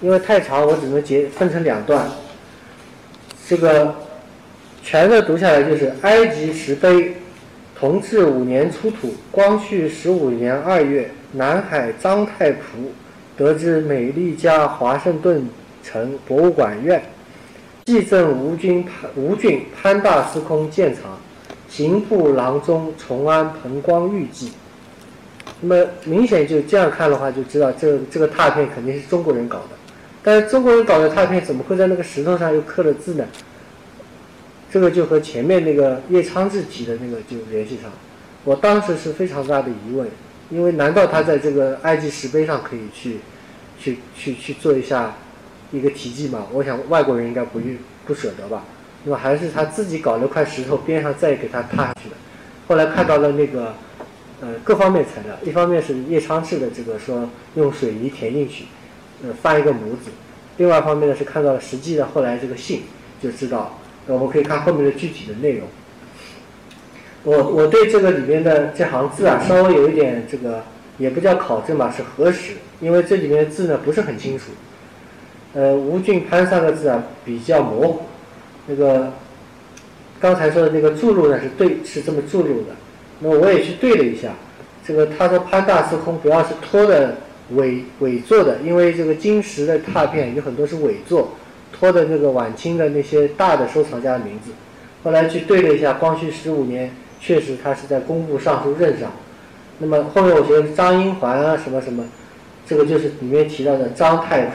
[0.00, 2.10] 因为太长，我只能截分成两段。
[3.48, 3.94] 这个
[4.82, 7.16] 全的读下来就是埃及石碑，
[7.78, 11.08] 同治五年出土，光绪十五年二月。
[11.32, 12.56] 南海张太仆
[13.36, 15.46] 得知美利加华盛顿
[15.84, 17.02] 城博物馆院，
[17.84, 21.02] 寄赠吴军潘吴郡潘大司空鉴藏，
[21.68, 24.50] 刑部郎中崇安彭光玉记。
[25.60, 29.76] 那么明显就这样看的话，就知道这这个拓片肯定是中国人搞的。
[30.22, 33.24] 但是中国人搞的拓片怎么会在那个石头上又刻了字呢？
[34.70, 37.90] 这个就和前面那个叶昌志提的那个就联系上。
[38.44, 40.08] 我当时是非常大的疑问。
[40.50, 43.18] 因为难道他在这个埃及石碑上可以去，
[43.78, 45.14] 去去去做一下
[45.70, 46.46] 一个题记吗？
[46.54, 47.76] 我想外国人应该不愿
[48.06, 48.64] 不舍得吧。
[49.04, 52.16] 那么还是他自己搞了块石头边上再给他踏下去的。
[52.66, 53.74] 后来看到了那个
[54.40, 58.64] 呃各方面材料，一方面是叶昌志的这个说用水泥填进去，
[59.22, 60.10] 呃翻一个模子；
[60.56, 62.84] 另外一方面呢是看到了实际的后来这个信，
[63.22, 63.77] 就知道
[64.08, 65.66] 我们可以看后面的具体的内容。
[67.24, 70.62] 我我对这个里面的这行字啊，稍微有一点这个，
[70.98, 74.44] 也不叫考证吧，是核实，因为这里面的字呢不是很清楚。
[75.54, 78.02] 呃，吴俊潘三个字啊比较模糊。
[78.66, 79.12] 那个
[80.20, 82.76] 刚才说的那个注入呢是对，是这么注入的。
[83.20, 84.34] 那我也去对了一下，
[84.86, 87.16] 这个他说潘大司空主要是托的
[87.50, 91.32] 伪伪作的，因为这个金石的拓片有很多是伪作，
[91.78, 94.52] 托的那个晚清的那些大的收藏家的名字。
[95.04, 96.90] 后来去对了一下，光绪十五年。
[97.20, 99.10] 确实，他是在工部尚书任上。
[99.80, 102.04] 那么后面我觉得张英环啊，什么什么，
[102.64, 104.52] 这个就是里面提到的张太仆。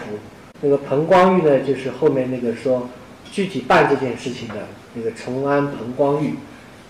[0.62, 2.88] 那个彭光玉呢，就是后面那个说
[3.30, 4.56] 具体办这件事情的
[4.94, 6.36] 那个崇安彭光玉。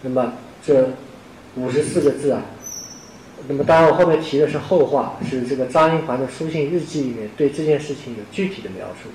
[0.04, 0.92] 那么这
[1.56, 2.44] 五十四个字啊，
[3.48, 9.10] 那么当然我后面提的是后话，是这个张英环的书信日记里面对这件事情有具体的描述。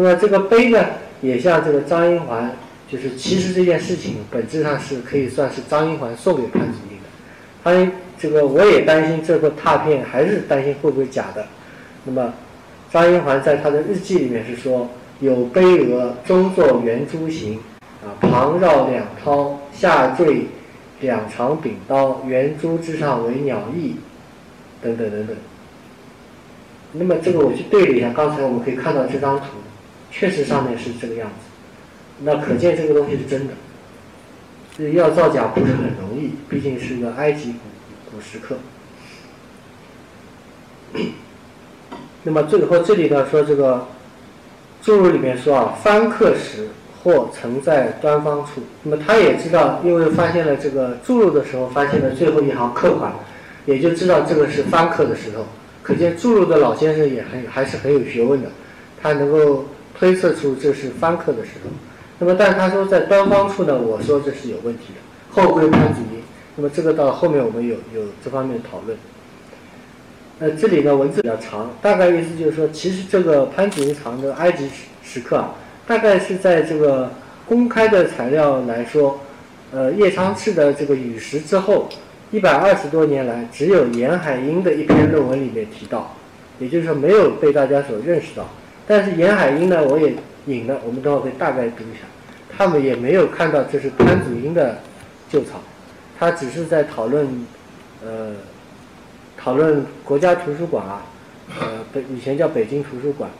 [0.00, 0.82] 那么这个碑呢，
[1.20, 2.50] 也像这个张英环。
[2.90, 7.06] 就是其实这件事情本质上是可以算是张英环送给潘祖英的，
[7.62, 11.46] 他这个我也担心这个拓片还是担心会不会假的。
[12.04, 12.34] 那么
[12.90, 17.60] 张英环在他的日记里面是说有碑额中作圆珠形，
[18.02, 20.46] 啊旁绕两绦，下坠
[20.98, 23.94] 两长柄刀，圆珠之上为鸟翼，
[24.82, 25.36] 等等等等。
[26.90, 29.44] 那么这个我去对了一下，刚才我们可以看到这张图，
[30.10, 31.34] 确实上面是这个样子。
[32.22, 33.54] 那可见这个东西是真的，
[34.76, 38.56] 这要造假不是很容易，毕竟是个埃及古古石刻。
[42.22, 43.86] 那么最后这里呢说这个
[44.82, 46.68] 注入里面说啊，翻刻时
[47.02, 48.60] 或曾在端方处。
[48.82, 53.10] 那么他也知道，因为发现了这个注入的时候发现了最后一行刻款，
[53.64, 55.46] 也就知道这个是翻刻的石头。
[55.82, 58.50] 可见注入的老先生也很还是很有学问的，
[59.00, 59.64] 他能够
[60.00, 61.68] 推测出这是翻刻的石头。
[62.18, 66.22] 那么，但他说在端方处呢，我说这是有问题的，后归潘祖英。
[66.56, 68.96] 那么这个到后面我们有有这方面讨论。
[70.38, 75.54] 呃，这里呢文字比较长，大概意思就是说，其实这个潘祖英藏的埃及石石刻啊，
[75.86, 77.10] 大概是在这个
[77.46, 79.20] 公开的材料来说，
[79.70, 81.90] 呃，叶昌炽的这个雨石之后，
[82.30, 86.16] 一百二十多年来，只有严海英的一篇论文里面提到，
[86.58, 88.48] 也就是说没有被大家所认识到。
[88.86, 90.14] 但是严海英呢，我也。
[90.46, 92.08] 引了，我们等会会大概读一下。
[92.56, 94.78] 他们也没有看到这是潘祖英的
[95.28, 95.60] 旧草，
[96.18, 97.46] 他只是在讨论，
[98.02, 98.32] 呃，
[99.36, 101.02] 讨论国家图书馆啊，
[101.60, 103.30] 呃，北以前叫北京图书馆，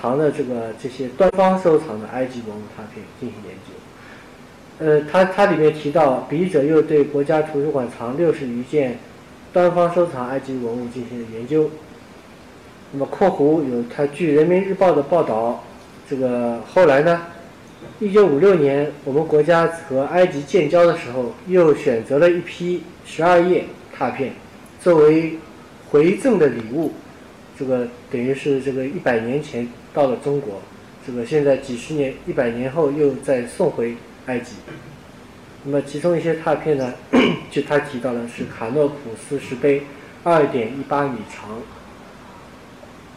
[0.00, 3.74] 藏的这个这些端方收藏的埃及文物拓片进行研究。
[4.78, 8.98] 呃，他他里面提到，笔者又对国家图书馆藏六十余件
[9.52, 11.68] 端方收藏埃及文物进行了研究。
[12.96, 15.64] 那么（括弧有他据人民日报的报道），
[16.08, 17.26] 这个后来呢，
[17.98, 23.64] 一九五六年我们国家和埃及建交的时候，又选择了一批十二页
[23.96, 24.32] 拓片，
[24.80, 25.38] 作为
[25.90, 26.92] 回赠的礼物。
[27.58, 30.62] 这个等于是这个一百年前到了中国，
[31.04, 33.96] 这个现在几十年一百年后又再送回。
[34.26, 34.52] 埃及，
[35.64, 36.94] 那么其中一些拓片呢，
[37.50, 39.82] 就他提到的是卡诺普斯石碑，
[40.22, 41.50] 二点一八米长。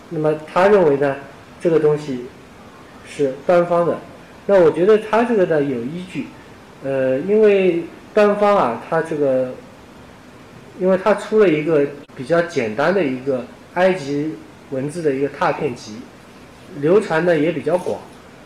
[0.09, 1.15] 那么他认为呢，
[1.61, 2.25] 这个东西
[3.07, 3.97] 是端方的。
[4.45, 6.27] 那我觉得他这个呢有依据，
[6.83, 9.53] 呃，因为端方啊，他这个，
[10.79, 14.35] 因为他出了一个比较简单的一个埃及
[14.71, 15.97] 文字的一个拓片集，
[16.79, 17.99] 流传呢也比较广，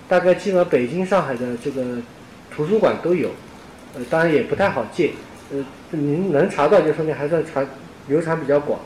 [0.07, 1.83] 大概基本北京、上海的这个。
[2.53, 3.29] 图书馆都有，
[3.95, 5.11] 呃，当然也不太好借，
[5.53, 7.65] 呃，您能查到就说明还算传
[8.09, 8.77] 流传比较广，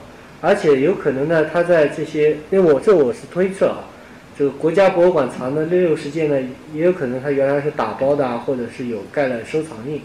[0.45, 3.89] 而且有可能呢，它在这些，因为我这我是推测啊，
[4.37, 6.39] 这个国家博物馆藏的六六十件呢，
[6.71, 9.99] 也有可能它原来是打包的啊，或者是有盖了收藏印，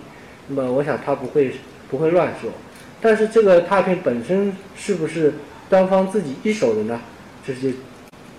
[0.48, 1.52] 那么我想他不会
[1.90, 2.50] 不会乱说，
[3.02, 5.34] 但是这个拓片本身是不是
[5.68, 6.98] 端方自己一手的呢？
[7.46, 7.74] 就是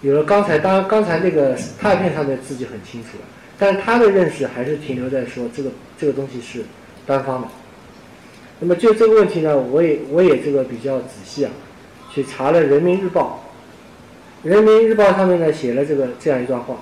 [0.01, 3.23] 有了刚才当刚才那个拓片上的字就很清楚了。
[3.59, 6.63] 但是他的认识还是停留在说这个这个东西是
[7.05, 7.47] 单方的。
[8.59, 11.51] 那么就这个问题呢，我也我也这个比较仔细啊，
[12.13, 13.43] 去查了《人民日报》，
[14.49, 16.75] 《人民日报》上面呢写了这个这样一段话。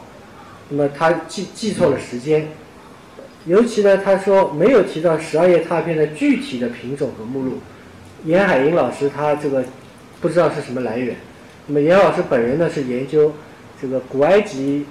[0.69, 2.47] 那么他记记错了时间，
[3.45, 7.59] 尤其呢他说没有提到十二页拓片的具体的品种和目录。
[8.25, 9.63] 严海英老师他这个
[10.19, 11.15] 不知道是什么来源。
[11.67, 13.33] 那么严老师本人呢是研究
[13.81, 14.85] 这个古埃及。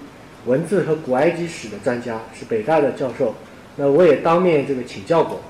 [0.47, 3.35] 文字和古埃及史的专家是北大的教授，
[3.77, 5.41] 那我也当面这个请教过，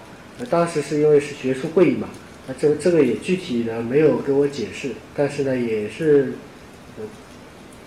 [0.51, 2.09] 当时是因为是学术会议嘛，
[2.49, 6.33] 那这这个也具体呢没有给我解释，但是呢也是，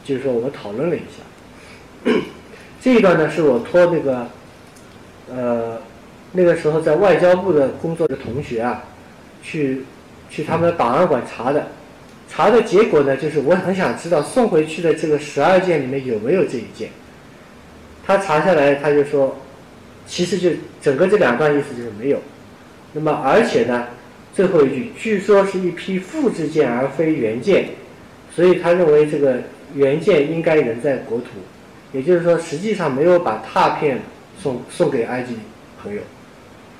[0.05, 2.11] 就是说我们讨论了一下，
[2.79, 4.27] 这一段呢是我托那个，
[5.29, 5.81] 呃，
[6.33, 8.83] 那个时候在外交部的工作的同学啊，
[9.41, 9.83] 去
[10.29, 11.67] 去他们的档案馆查的。
[12.33, 16.89] 查的结果呢，就是我很想知道送回去的这个十二件里面有没有这一件。
[18.07, 19.37] 他查下来，他就说，
[20.07, 22.21] 其实就整个这两段意思就是没有。
[22.93, 23.87] 那么而且呢，
[24.41, 27.69] 最后一句，据说是一批复制件而非原件，
[28.35, 29.37] 所以他认为这个
[29.75, 31.27] 原件应该仍在国土，
[31.93, 33.99] 也就是说，实际上没有把拓片
[34.41, 35.35] 送送给埃及
[35.79, 36.01] 朋友，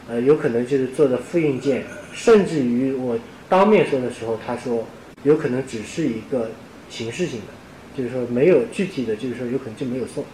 [0.10, 3.16] 呃，有可能就是做的复印件，甚至于我
[3.48, 4.84] 当面说的时候，他说。
[5.24, 6.50] 有可能只是一个
[6.90, 7.54] 形式性的，
[7.96, 10.26] 就是说没有具体的，就是说有可能就没有送，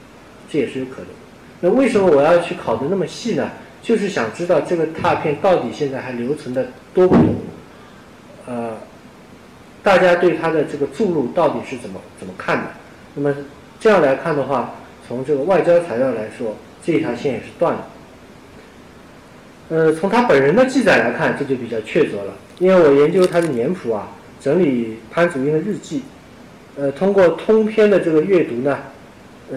[0.50, 1.08] 这也是有可能。
[1.60, 3.52] 那为什么我要去考的那么细呢？
[3.82, 7.26] 就是想知道这个拓片到底现在还留存的多不多？
[8.48, 8.76] 呃，
[9.84, 12.64] 大家对它的这个注入到底是怎么怎么看的？
[13.14, 13.36] 那么
[13.80, 14.74] 这样来看的话，
[15.08, 17.88] 从这个外交材料来说，这条线也是断了。
[19.70, 24.10] 呃，从他本人的记载来看，这就比较确凿了，因为我研究他的年谱啊。
[24.40, 26.04] 整理潘祖英的日记，
[26.78, 28.78] 呃，通过通篇的这个阅读呢，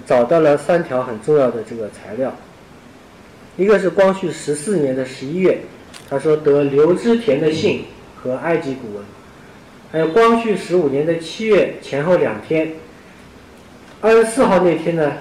[0.07, 2.35] 找到了三条很重要的这个材料。
[3.57, 5.61] 一个是光绪十四年的十一月，
[6.11, 7.85] 他说得刘知田的信
[8.20, 9.05] 和埃及古文；
[9.92, 12.73] 还有光绪十五年的七月前后两天，
[14.01, 15.12] 二十四号那天呢，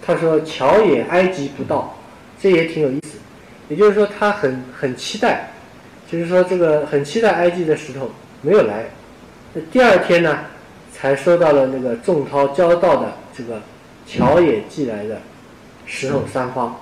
[0.00, 1.98] 他说乔也埃及不到，
[2.40, 3.18] 这也挺有意思。
[3.68, 5.50] 也就是说，他很很期待，
[6.10, 8.10] 就是说这个很期待埃及的石头。
[8.42, 8.86] 没有来，
[9.52, 10.38] 那第二天呢，
[10.92, 13.60] 才收到了那个仲涛交到的这个
[14.06, 15.20] 乔野寄来的
[15.86, 16.80] 石头三方，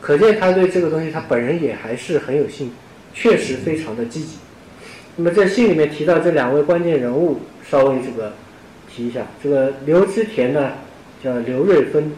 [0.00, 2.72] 可见他对这个东西他本人也还是很有兴趣，
[3.14, 4.36] 确实非常的积极。
[5.16, 7.38] 那么在信里面提到这两位关键人物，
[7.70, 8.34] 稍微这个
[8.92, 10.72] 提一下，这个刘知田呢
[11.22, 12.12] 叫刘瑞芬，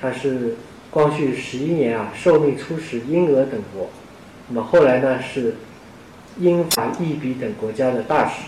[0.00, 0.54] 他是
[0.90, 3.90] 光绪十一年啊受命出使英俄等国，
[4.48, 5.54] 那么后来呢是。
[6.40, 8.42] 英法意比等国家的大使。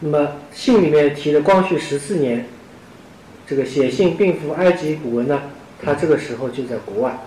[0.00, 2.46] 那么信里面提的光绪十四年，
[3.46, 5.42] 这个写信并附埃及古文呢，
[5.82, 7.18] 他这个时候就在国外，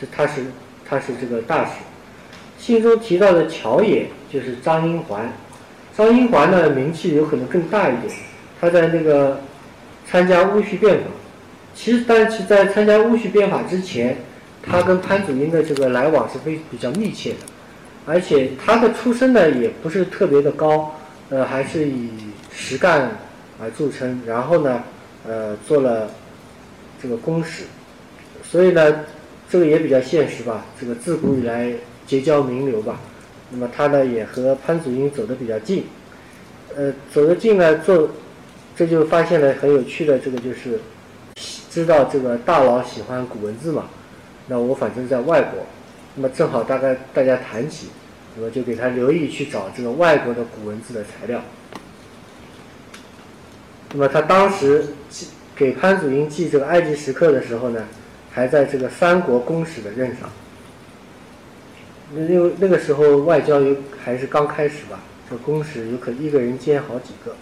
[0.00, 0.46] 是他是
[0.94, 1.72] 他是这个大使。
[2.58, 5.32] 信中提到的乔野就是张英环，
[5.96, 8.14] 张英环呢名气有可能更大一点，
[8.60, 9.40] 他在那个
[10.08, 11.04] 参加戊戌变法，
[11.74, 14.16] 其实但是在参加戊戌变法之前。
[14.66, 17.36] 他跟潘祖英的这个来往是非比较密切的，
[18.06, 22.08] 而且他的出身呢也不是特别的高，呃，还是以
[22.50, 23.10] 实干
[23.60, 24.22] 而著称。
[24.26, 24.82] 然后呢，
[25.28, 26.08] 呃，做了
[27.02, 27.64] 这个公使，
[28.42, 29.00] 所以呢，
[29.54, 30.66] 这个也比较现实吧。
[30.80, 31.72] 这个自古以来
[32.08, 32.98] 结交名流吧，
[33.50, 35.84] 那么他呢也和潘祖英走得比较近，
[36.74, 38.10] 呃，走得近呢，做
[38.74, 40.80] 这就发现了很有趣的这个就是，
[41.70, 43.84] 知道这个大佬喜欢古文字嘛，
[44.48, 45.64] 那我反正在外国。
[46.16, 47.90] 那么正好大概大家谈起，
[48.34, 51.40] 那么就给他留意去找这个外国的古文字的材料。
[53.92, 57.86] 那么他当时寄给潘祖英寄这个埃及石刻的时候呢，
[58.34, 60.28] 还在这个三国公使的任上。
[62.12, 67.34] 那因为那个时候外交有还是刚开始吧，这公使有可一个人兼好几个。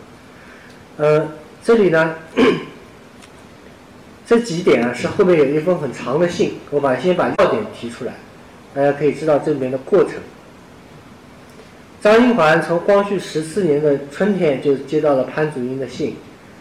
[0.98, 1.32] 呃，
[1.64, 2.14] 这里呢。
[4.24, 8.14] 这几点啊是后面有一封很长的信，我把先把要点提出来。
[8.72, 10.14] 大家可以知道这里面的过程。
[12.00, 16.16] 张英环从光绪十四年的春天就接到了潘祖英的信，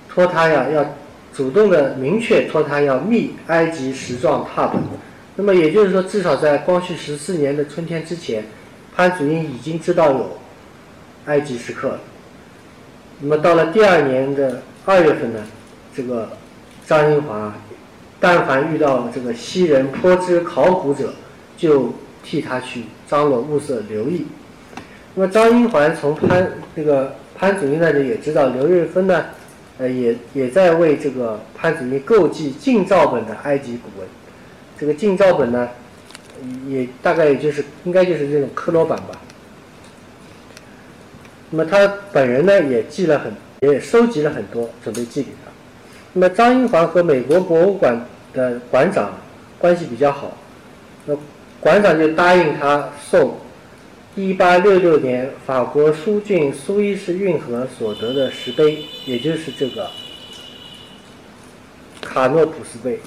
[0.09, 0.95] 托他呀要
[1.33, 4.81] 主动的明确托他要密埃及石状拓本。
[5.35, 8.45] 那么也就是说，至少在光绪十四年的春天之前，
[8.95, 10.37] 潘祖英已经知道有
[11.25, 11.99] 埃及石刻了。
[13.21, 15.39] 那么到了第二年的二月份呢，
[15.95, 16.29] 这个
[16.85, 17.55] 张英华，
[18.19, 21.13] 但凡遇到这个西人颇知考古者，
[21.55, 24.25] 就替他去张罗物色留意。
[25.15, 29.25] 那么张英环从潘这个潘祖英那里也知道，刘瑞芬呢，
[29.77, 34.07] 呃，也也在为这个潘祖英购寄近照本的埃及古文。
[34.79, 35.69] 这个近照本呢，
[36.67, 39.19] 也大概也就是应该就是这种刻罗版吧。
[41.49, 45.51] 那么他本人呢，也寄了很，也收集了很多，准备寄给他。
[46.13, 49.13] 那么张英环和美国博物馆的馆长
[49.57, 50.37] 关系比较好，
[51.05, 51.15] 那。
[51.61, 53.35] 馆长就答应他送
[54.17, 59.89] 1866年法国苏郡苏伊士运河所得的石碑，也就是这个
[62.01, 62.99] 卡诺普斯碑。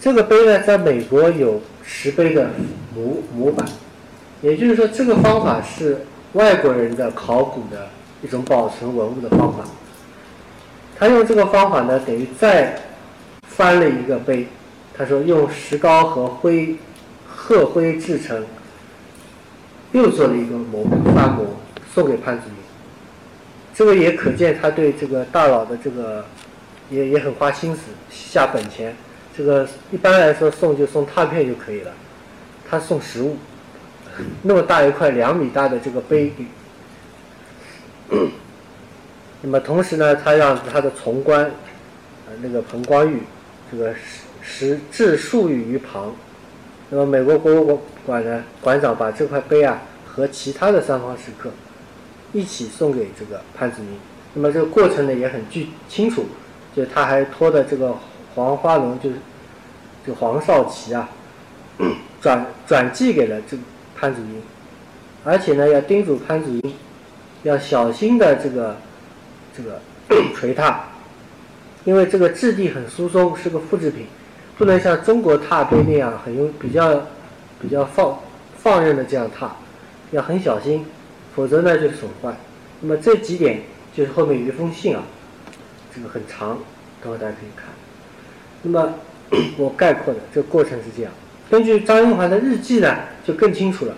[0.00, 2.50] 这个碑呢，在美国有石碑的
[2.94, 3.64] 模模板，
[4.42, 5.98] 也就是说，这个方法是
[6.32, 7.88] 外国人的考古的
[8.22, 9.64] 一种保存文物的方法。
[10.98, 12.80] 他用这个方法呢，等于再
[13.46, 14.48] 翻了一个碑。
[14.96, 16.76] 他说用石膏和灰。
[17.38, 18.44] 褐灰制成，
[19.96, 20.84] 又做了一个模
[21.14, 21.56] 翻模
[21.94, 22.56] 送给潘子明，
[23.74, 26.22] 这个也可见他对这个大佬的这个
[26.90, 27.80] 也也很花心思
[28.10, 28.94] 下本钱。
[29.34, 31.90] 这个一般来说送就送拓片就可以了，
[32.68, 33.38] 他送实物，
[34.42, 36.30] 那么大一块两米大的这个碑。
[39.40, 41.42] 那么同时呢，他让他的从官，
[42.26, 43.22] 呃那个彭光玉，
[43.72, 43.94] 这个
[44.42, 46.14] 石置数语于旁。
[46.88, 51.50] 那么，美国博物馆的馆长把这块碑啊和其他的三方石刻
[52.32, 53.98] 一起送给这个潘子英。
[54.34, 56.26] 那么这个过程呢也很具清楚，
[56.76, 57.96] 就他还托的这个
[58.34, 59.16] 黄花龙，就是
[60.04, 61.08] 这个黄少祺啊，
[62.20, 63.62] 转转寄给了这个
[63.96, 64.40] 潘子英，
[65.24, 66.74] 而且呢要叮嘱潘子英
[67.42, 68.76] 要小心的这个
[69.56, 69.80] 这个
[70.36, 70.72] 锤拓，
[71.84, 74.06] 因为这个质地很疏松，是个复制品。
[74.58, 77.02] 不能像中国拓碑那样很用比较
[77.60, 78.18] 比较放
[78.56, 79.50] 放任的这样拓，
[80.12, 80.86] 要很小心，
[81.34, 82.34] 否则呢就损坏。
[82.80, 83.60] 那么这几点
[83.94, 85.02] 就是后面有一封信啊，
[85.94, 86.58] 这个很长，
[87.02, 87.66] 等会大家可以看。
[88.62, 88.94] 那么
[89.58, 91.12] 我概括的这个过程是这样：
[91.50, 92.96] 根据张英环的日记呢，
[93.26, 93.94] 就更清楚了。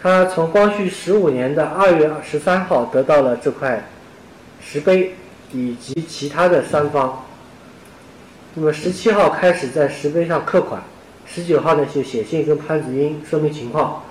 [0.00, 3.86] 他从光绪十五年的二月十三号得到了这块
[4.64, 5.14] 石碑
[5.52, 7.25] 以及其他的三方。
[8.58, 10.82] 那么十七号开始在石碑上刻款，
[11.26, 14.02] 十九号呢就写信跟潘子英说明情况。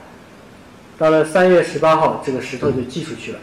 [1.00, 3.40] 到了三月十八号，这个石头就寄出去了。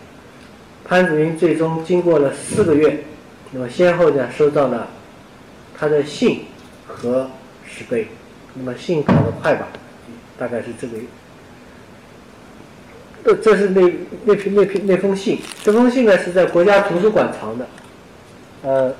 [0.84, 3.02] 潘子英最终经过了四个月，
[3.50, 4.86] 那么先后呢收到了
[5.76, 6.44] 他的信
[6.86, 7.28] 和
[7.66, 8.06] 石碑。
[8.54, 9.66] 那么信跑得快吧，
[10.38, 10.98] 大概是这个。
[13.24, 13.92] 这这是那
[14.24, 17.66] 那篇那篇那封信，这封信呢是在国家图书馆藏的，
[18.62, 18.94] 呃。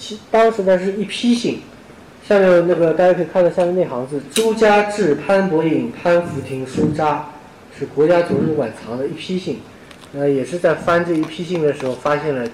[0.00, 1.60] 其当时呢是一批信，
[2.26, 7.26] 下面那个大家可以看到下面那行字：朱家志、潘伯颖、潘福亭书札，
[7.78, 9.60] 是国家图书馆藏的一批信。
[10.14, 12.48] 呃，也是在翻这一批信的时候，发现了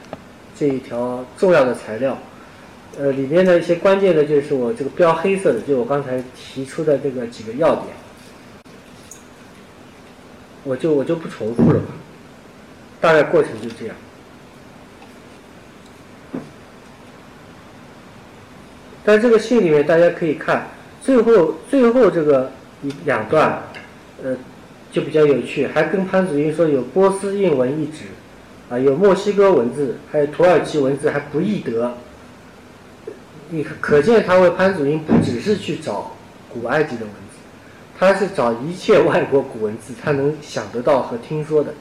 [0.58, 2.18] 这一条重要的材料。
[2.98, 7.86] 呃，里面的一些关键的就是我这个标黑色的，就我刚才提出的这个几个要点，
[10.64, 11.94] 我就我就不重复了吧。
[13.00, 13.94] 大概过程就这样。
[19.06, 20.66] 但这个信里面，大家可以看
[21.00, 22.50] 最后最后这个
[22.82, 23.62] 一两段，
[24.24, 24.36] 呃，
[24.90, 28.06] 就比较有趣，还跟潘祖英说有波斯印文一纸，
[28.68, 31.94] 啊，有墨西哥文字，还有土耳其文字，还不易得。
[33.50, 36.16] 你可见他为潘祖英不只是去找
[36.52, 37.38] 古埃及的文字，
[37.96, 41.72] 他是找一切外国古文字他能想得到和听说的。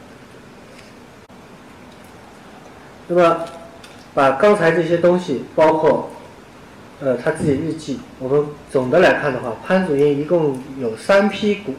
[3.08, 3.46] 那么，
[4.14, 6.12] 把刚才这些东西，包括，
[7.06, 11.76] 呃，他自己日记，我们总的来看的话，潘祖英一共有三批古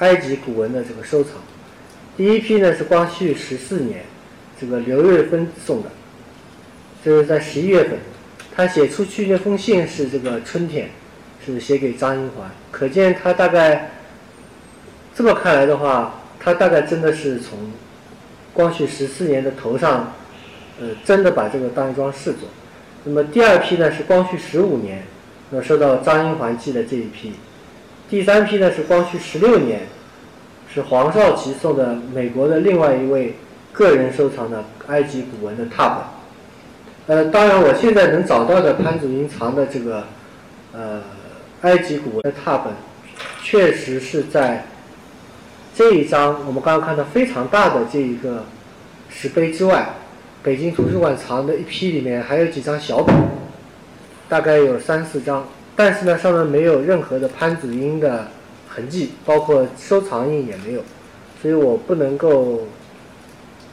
[0.00, 1.32] 埃及古文的这个收藏。
[2.14, 4.04] 第一批呢是光绪十四年，
[4.60, 5.88] 这个刘瑞芬送的，
[7.02, 7.98] 这是在十一月份。
[8.54, 10.90] 他写出去那封信是这个春天，
[11.42, 13.92] 是写给张英环，可见他大概
[15.14, 17.58] 这么看来的话，他大概真的是从
[18.52, 20.12] 光绪十四年的头上，
[20.78, 22.46] 呃，真的把这个当一桩事做。
[23.08, 25.04] 那么第二批呢是光绪十五年，
[25.50, 27.32] 那收到张英环寄的这一批，
[28.10, 29.82] 第三批呢是光绪十六年，
[30.74, 33.36] 是黄少祺送的美国的另外一位
[33.72, 35.88] 个人收藏的埃及古文的拓
[37.06, 37.16] 本。
[37.16, 40.02] 呃，当然，我现在能找到的潘祖英藏的这个，
[40.72, 41.00] 呃，
[41.60, 42.72] 埃及古文的拓本，
[43.44, 44.66] 确实是在
[45.76, 48.44] 这一张我们刚刚看到非常大的这一个
[49.08, 49.90] 石碑之外，
[50.46, 53.12] 北京图书馆藏的一批里面还有几张小本，
[54.28, 55.44] 大概有三四张，
[55.74, 58.28] 但是呢，上面没有任何的潘祖英的
[58.68, 60.82] 痕迹，包括收藏印也没有，
[61.42, 62.60] 所以我不能够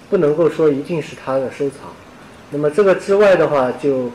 [0.09, 1.93] 不能够说一定是他的收藏。
[2.49, 4.09] 那么这个之外的话，就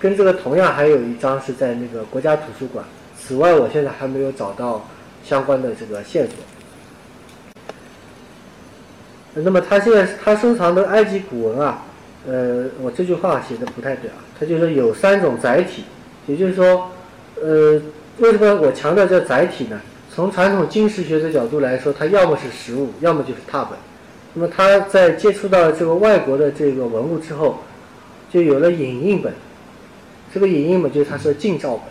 [0.00, 2.82] 跟这个同样还有一张是在那个国家图书馆。
[3.14, 4.88] 此外，我现在还没有找到
[5.22, 6.36] 相关的这个线索。
[9.34, 11.82] 那么他现在他收藏的埃及古文啊，
[12.26, 14.16] 呃，我这句话写的不太对啊。
[14.38, 15.84] 他就说有三种载体，
[16.26, 16.90] 也就是说，
[17.40, 17.80] 呃，
[18.18, 19.80] 为什么我强调叫载体呢？
[20.12, 23.78] 从传统金石学的角度来说，它要么是实物，要么就是拓本。
[24.34, 27.58] 那么他在接触到这个外国的这个文物之后，
[28.30, 29.32] 就有了影印本。
[30.34, 31.82] 这个影印本就是他说近照本。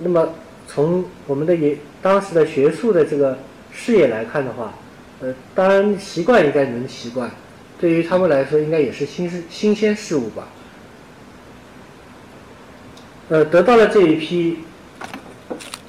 [0.00, 0.32] 那么
[0.66, 3.38] 从我们的也当时的学术的这个
[3.72, 4.72] 视野来看的话，
[5.20, 7.30] 呃，当然习惯应该能习惯，
[7.80, 10.48] 对于他们来说应该也是新事新鲜事物吧。
[13.28, 14.58] 呃，得到了这一批，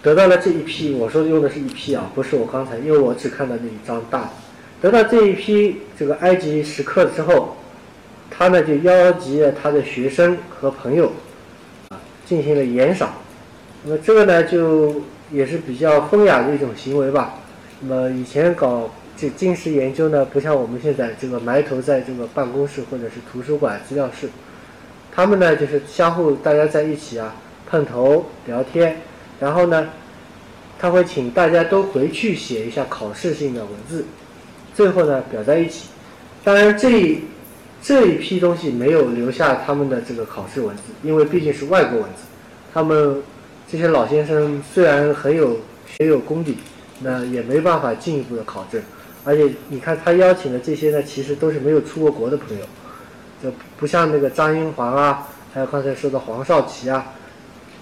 [0.02, 4.30] 得到了这一批，我说用的是一批啊，不是我刚才，因为我只看到那一张大的。
[4.82, 7.56] 得到这一批这个埃及石刻之后，
[8.32, 11.12] 他呢就邀集了他的学生和朋友，
[11.90, 13.14] 啊，进行了研赏。
[13.84, 17.36] 那么这个呢就也是比较风雅的一种行为吧。
[17.82, 18.90] 那么以前搞
[19.20, 24.30] 这金石研究呢，不像我们现在这个埋头在这个办公室或者是图书馆资料室，
[25.14, 27.36] 他们呢就是相互大家在一起啊
[27.70, 28.96] 碰头聊天，
[29.42, 29.90] 然后呢
[30.80, 34.06] 他会请大家都回去写一下考试性的文字。
[34.74, 35.90] 最后呢，裱在一起。
[36.42, 37.22] 当然，这
[37.82, 42.24] 这一批东西没有留下他们的这个考试文字，因为毕竟是外国文字。
[42.74, 43.22] 他们
[43.70, 46.60] 这些老先生虽然很有学有功底，
[47.02, 48.82] 那也没办法进一步的考证。
[49.26, 52.64] 而且你看，他邀请的这些呢，其实都是没有出过国的朋友，
[53.44, 57.06] 就不像那个张英煌啊，还有刚才说的黄少祺啊，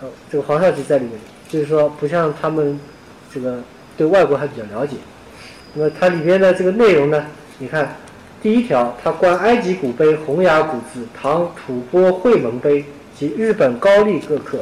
[0.01, 1.13] 呃，这个黄少祺在里面，
[1.47, 2.79] 就是说不像他们
[3.33, 3.61] 这个
[3.95, 4.95] 对外国还比较了解。
[5.73, 7.25] 那么它里边的这个内容呢？
[7.59, 7.95] 你看，
[8.41, 12.83] 第一条，它观埃及古碑、洪崖古字、唐吐蕃会盟碑
[13.15, 14.59] 及日本高丽各刻，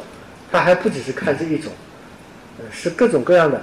[0.50, 1.72] 它还不只是看这一种，
[2.58, 3.62] 呃，是各种各样的，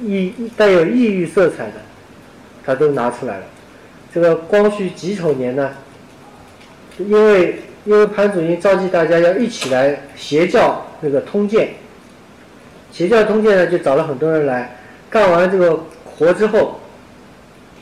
[0.00, 1.74] 异带有异域色彩的，
[2.68, 3.44] 他都拿出来了。
[4.12, 5.70] 这个光绪己丑年呢，
[6.98, 11.70] 因为因为潘祖英召集大家要一起来邪教那个通鉴，
[12.92, 14.76] 邪教通鉴呢，就找了很多人来
[15.08, 15.80] 干完这个。
[16.18, 16.80] 活之后，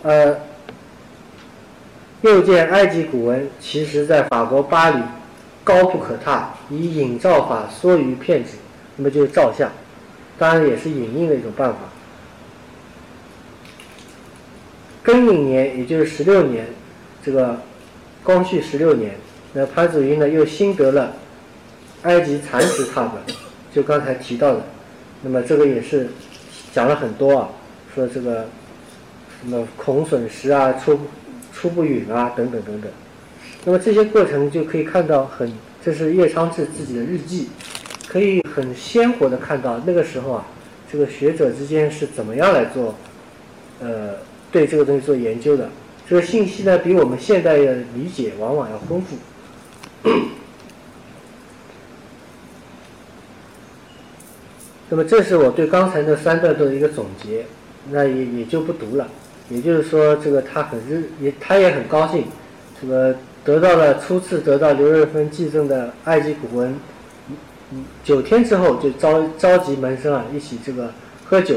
[0.02, 0.36] 呃，
[2.20, 5.00] 又见埃及古文，其实在法国巴黎，
[5.64, 8.58] 高不可踏，以影照法缩于片纸，
[8.96, 9.72] 那么就是照相，
[10.36, 11.78] 当然也是影印的一种办法。
[15.06, 16.66] 庚寅年，也就是十六年，
[17.24, 17.60] 这个
[18.24, 19.14] 光绪十六年，
[19.52, 21.14] 那潘祖英呢又新得了
[22.02, 23.36] 埃及蚕石拓本，
[23.72, 24.62] 就刚才提到的，
[25.22, 26.08] 那么这个也是
[26.72, 27.48] 讲了很多啊。
[27.94, 28.46] 说这个
[29.40, 30.98] 什么孔损石啊，出
[31.52, 32.90] 出不允啊，等等等等。
[33.64, 35.52] 那么这些过程就可以看到，很
[35.84, 37.48] 这是叶昌志自己的日记，
[38.08, 40.46] 可以很鲜活的看到那个时候啊，
[40.90, 42.94] 这个学者之间是怎么样来做，
[43.80, 44.16] 呃，
[44.56, 45.68] 对这个东西做研究的。
[46.08, 49.16] 这个信息呢，比我们现代的理解往往要丰富。
[54.88, 57.44] 那么这是我对刚才那三段的一个总结，
[57.90, 59.08] 那也也就不读了。
[59.50, 62.24] 也就是说，这个他很日也他也很高兴，
[62.80, 66.74] 这个得到了初次得到刘瑞芬寄赠的埃及古文，
[68.02, 70.92] 九天之后就召召集门生啊一起这个
[71.26, 71.56] 喝酒，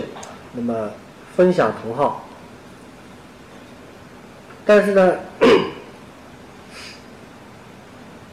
[0.53, 0.89] 那么
[1.37, 2.28] 分享同好。
[4.69, 5.15] 但是呢，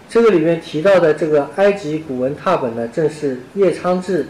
[0.07, 4.25] 这个里面提到的这个埃及古文拓本呢，正是叶昌志《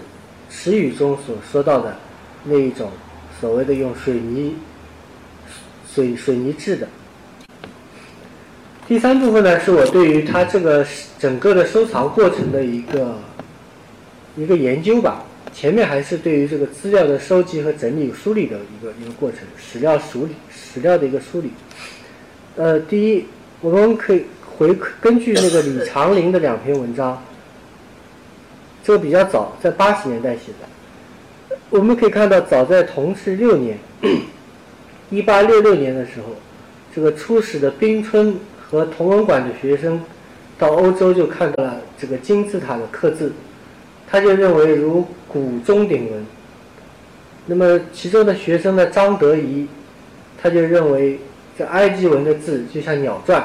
[0.48, 1.96] 词语》中所说到的
[2.44, 2.92] 那一种
[3.40, 4.54] 所谓的用水泥。
[5.92, 6.86] 水水泥制的。
[8.86, 10.86] 第三部分呢，是我对于它这个
[11.18, 13.18] 整个的收藏过程的一个
[14.36, 15.24] 一个研究吧。
[15.52, 21.50] 前面还是对于这个资料的收集和整理、梳理的一个一个过程，史料梳理、史料的一个梳理。
[22.56, 23.26] 呃，第一，
[23.60, 24.24] 我们可以
[24.56, 27.22] 回根据那个李 长林的两篇文章，
[28.82, 31.56] 这个比较早，在八十年代写的。
[31.68, 33.78] 我们可以看到，早在同治六年。
[35.10, 36.34] 一八六六年的时候，
[36.94, 38.34] 这个出使的冰村
[38.66, 40.00] 和同文馆的学生
[40.58, 43.32] 到欧洲就看到了这个金字塔的刻字，
[44.08, 46.26] 他就认为如古钟鼎文。
[47.44, 49.66] 那么其中的学生呢，张德仪，
[50.42, 51.20] 他就认为
[51.58, 53.42] 这埃及文的字就像鸟篆。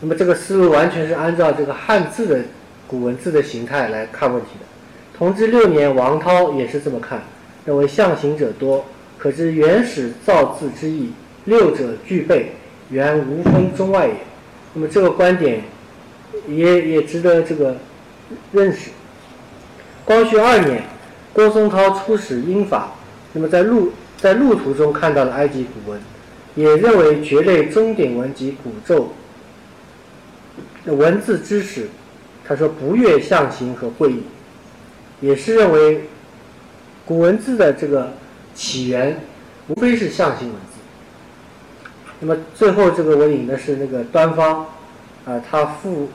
[0.00, 2.40] 那么这个思路完全是按照这个汉字的
[2.86, 4.66] 古文字的形态来看问题的。
[5.16, 7.22] 同治六年，王涛也是这么看，
[7.64, 8.84] 认为象形者多。
[9.16, 11.12] 可知原始造字之意，
[11.44, 12.52] 六者具备，
[12.90, 14.14] 原无分中外也。
[14.74, 15.62] 那么这个观点
[16.46, 17.76] 也也值得这个
[18.52, 18.90] 认识。
[20.04, 20.82] 光绪二年，
[21.32, 22.92] 郭松涛出使英法，
[23.32, 25.98] 那么在路在路途中看到了埃及古文，
[26.54, 29.12] 也认为蕨类钟鼎文及古咒
[30.84, 31.88] 文字知识，
[32.44, 34.22] 他说不越象形和会意，
[35.20, 36.04] 也是认为
[37.04, 38.12] 古文字的这个。
[38.56, 39.20] 起源
[39.66, 40.78] 无非是象形文字。
[42.20, 44.64] 那么最后这个我引的是那个端方，
[45.24, 46.08] 啊，他赴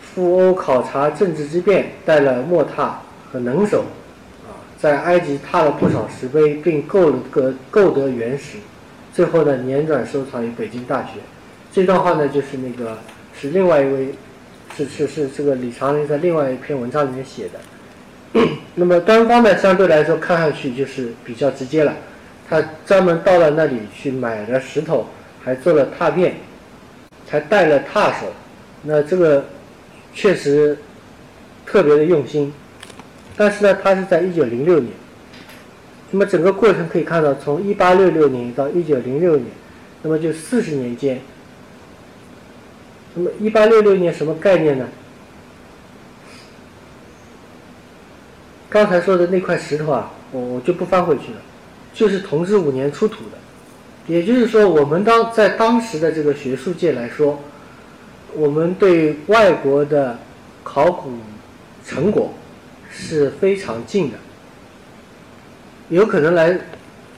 [0.00, 2.96] 赴欧考察政治之变，带了墨拓
[3.30, 3.84] 和能手，
[4.46, 8.56] 啊，在埃及拓了不少石碑，并购了个购得原石，
[9.16, 11.12] 最后呢辗转收藏于北京大学。
[11.72, 12.98] 这段话呢就是那个
[13.40, 14.14] 是另外一位，
[14.76, 18.44] 是是是这个李长林在另外一篇文章里面写的。
[18.76, 21.94] 那么端方呢，相对来说看上去就是比较直接了。
[22.46, 25.06] 他专门到了那里去买了石头，
[25.42, 26.34] 还做了拓片，
[27.26, 28.26] 还带了踏手。
[28.82, 29.46] 那这个
[30.12, 30.76] 确实
[31.64, 32.52] 特别的用心。
[33.34, 34.92] 但是呢，他是在一九零六年。
[36.16, 39.44] 那么整个过程可以看到，从一八六六年到一九零六年，
[40.00, 41.20] 那么就四十年间。
[43.14, 44.88] 那么一八六六年什么概念呢？
[48.70, 51.40] 刚才说的那块石头啊，我我就不翻回去了，
[51.92, 53.36] 就是同治五年出土的，
[54.06, 57.38] 也就是说，我们当在当时的这个学术界来说，
[58.32, 60.18] 我们对外国的
[60.64, 61.10] 考古
[61.84, 62.32] 成果
[62.90, 64.16] 是非常近的，
[65.88, 66.58] 有可能来，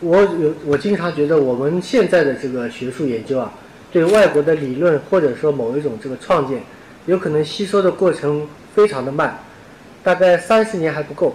[0.00, 3.52] 我有我经常觉得我们现在的这个学术研究啊，
[3.90, 6.60] 对外国的理论或者说某一种这个创建，
[7.06, 9.38] 有可能吸收的过程非常的慢。
[10.04, 11.34] 大概三十年还不够，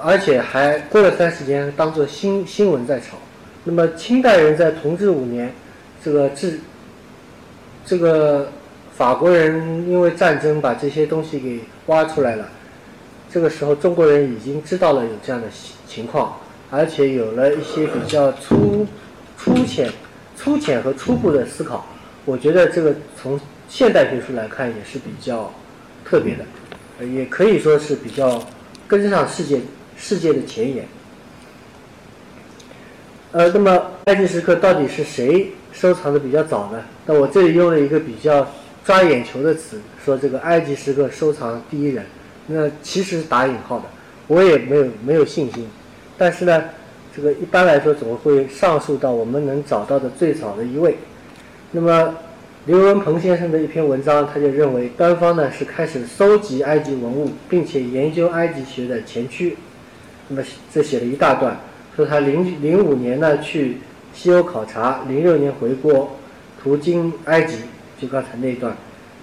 [0.00, 3.16] 而且还过了三十年当做新新闻在炒。
[3.64, 5.52] 那么清代人在同治五年，
[6.02, 6.60] 这个治，
[7.84, 8.50] 这个
[8.94, 12.48] 法国人因为战争把这些东西给挖出来了，
[13.30, 15.48] 这个时候中国人已经知道了有这样的
[15.86, 16.36] 情况，
[16.70, 18.86] 而且有了一些比较粗
[19.36, 19.90] 粗浅、
[20.36, 21.86] 粗浅和初步的思考。
[22.24, 25.52] 我觉得这个从现代学术来看也是比较
[26.04, 26.44] 特别的。
[27.06, 28.42] 也可以说是比较
[28.88, 29.60] 跟上世界
[29.96, 30.84] 世界的前沿。
[33.30, 36.82] 呃，那么埃及石刻到底是谁收藏的比较早呢？
[37.06, 38.50] 那我这里用了一个比较
[38.84, 42.04] 抓眼球的词，说这个埃及石刻收藏第一人，
[42.48, 43.84] 那其实打引号的，
[44.26, 45.66] 我也没有没有信心。
[46.18, 46.64] 但是呢，
[47.14, 50.96] 这个一般来说总会上溯到我们能找到的最早的一位。
[51.70, 52.14] 那么。
[52.66, 59.56] 刘文鹏先生的一篇文章，他就认为端方呢是开始搜集埃及文物，并且研究埃及学的前驱。
[60.28, 61.58] 那么这写了一大段，
[61.96, 63.78] 说他零零五年呢去
[64.12, 66.18] 西欧考察，零六年回国，
[66.62, 67.56] 途经埃及，
[67.98, 68.76] 就刚才那段，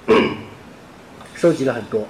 [1.35, 2.07] 收集了很多。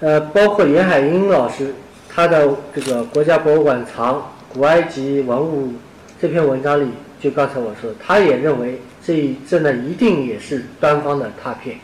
[0.00, 1.74] 呃，包括严海英老师
[2.08, 5.72] 他的这个国家博物馆藏古埃及文物
[6.20, 6.90] 这篇文章里。
[7.18, 11.78] 就刚才我说，他也认为这这呢一定也是端方的拓片。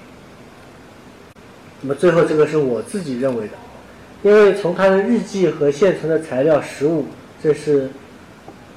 [1.81, 3.55] 那么最后这个是我自己认为的，
[4.23, 7.07] 因为从他的日记和现存的材料实物，
[7.43, 7.89] 这是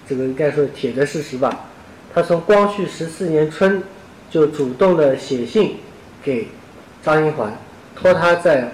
[0.08, 1.66] 这个应该说铁的事实吧。
[2.14, 3.84] 他从光绪十四年春
[4.32, 5.76] 就主动的写信
[6.24, 6.48] 给
[7.04, 7.54] 张英环，
[7.94, 8.72] 托他在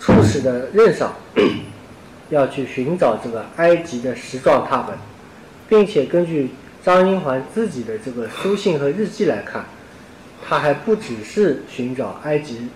[0.00, 1.14] 出使的任上
[2.30, 4.96] 要去寻找这个埃及的石状拓本，
[5.68, 6.50] 并且根据
[6.82, 9.66] 张英环自己的这个书信和日记来看，
[10.48, 12.68] 他还不只是寻找埃及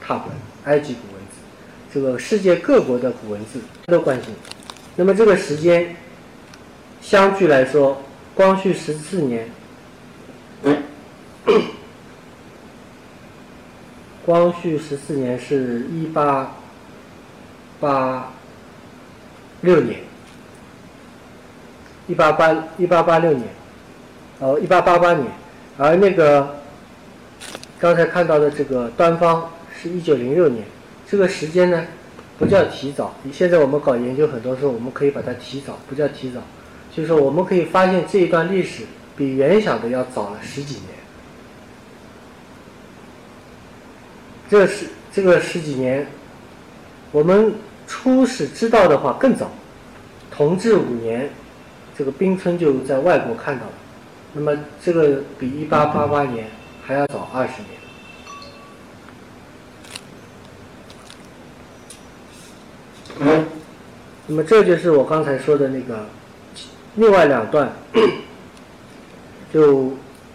[0.00, 0.28] 拓本、
[0.64, 1.36] 埃及古文字，
[1.92, 4.34] 这个世界各国的古文字都关心。
[4.96, 5.94] 那么这个时间
[7.00, 8.02] 相距来说。
[8.34, 9.50] 光绪十四年，
[14.24, 16.56] 光绪十四年是一八
[17.82, 18.32] 八
[19.62, 19.98] 六年，
[22.06, 23.42] 一八八一八八六年，
[24.38, 25.26] 哦，一八八八年，
[25.76, 26.60] 而那个
[27.80, 30.64] 刚才看到的这个端方是一九零六年，
[31.10, 31.84] 这个时间呢
[32.38, 36.40] 不叫提早，现在我们搞研究很多时候我们可以把它提早，不叫提早。
[36.94, 38.84] 就是说，我们可以发现这一段历史
[39.16, 40.86] 比原想的要早了十几年。
[44.50, 46.06] 这是这个十几年，
[47.10, 47.54] 我们
[47.92, 49.50] 初始知道的话更早，
[50.30, 51.28] 同治五年，
[51.96, 53.72] 这个冰村就在外国看到了。
[54.32, 56.46] 那么这个比一八八八年
[56.82, 57.68] 还要早二十年。
[64.26, 66.06] 那么这就是我刚才说的那个。
[66.96, 67.70] 另外两段
[69.52, 69.92] 就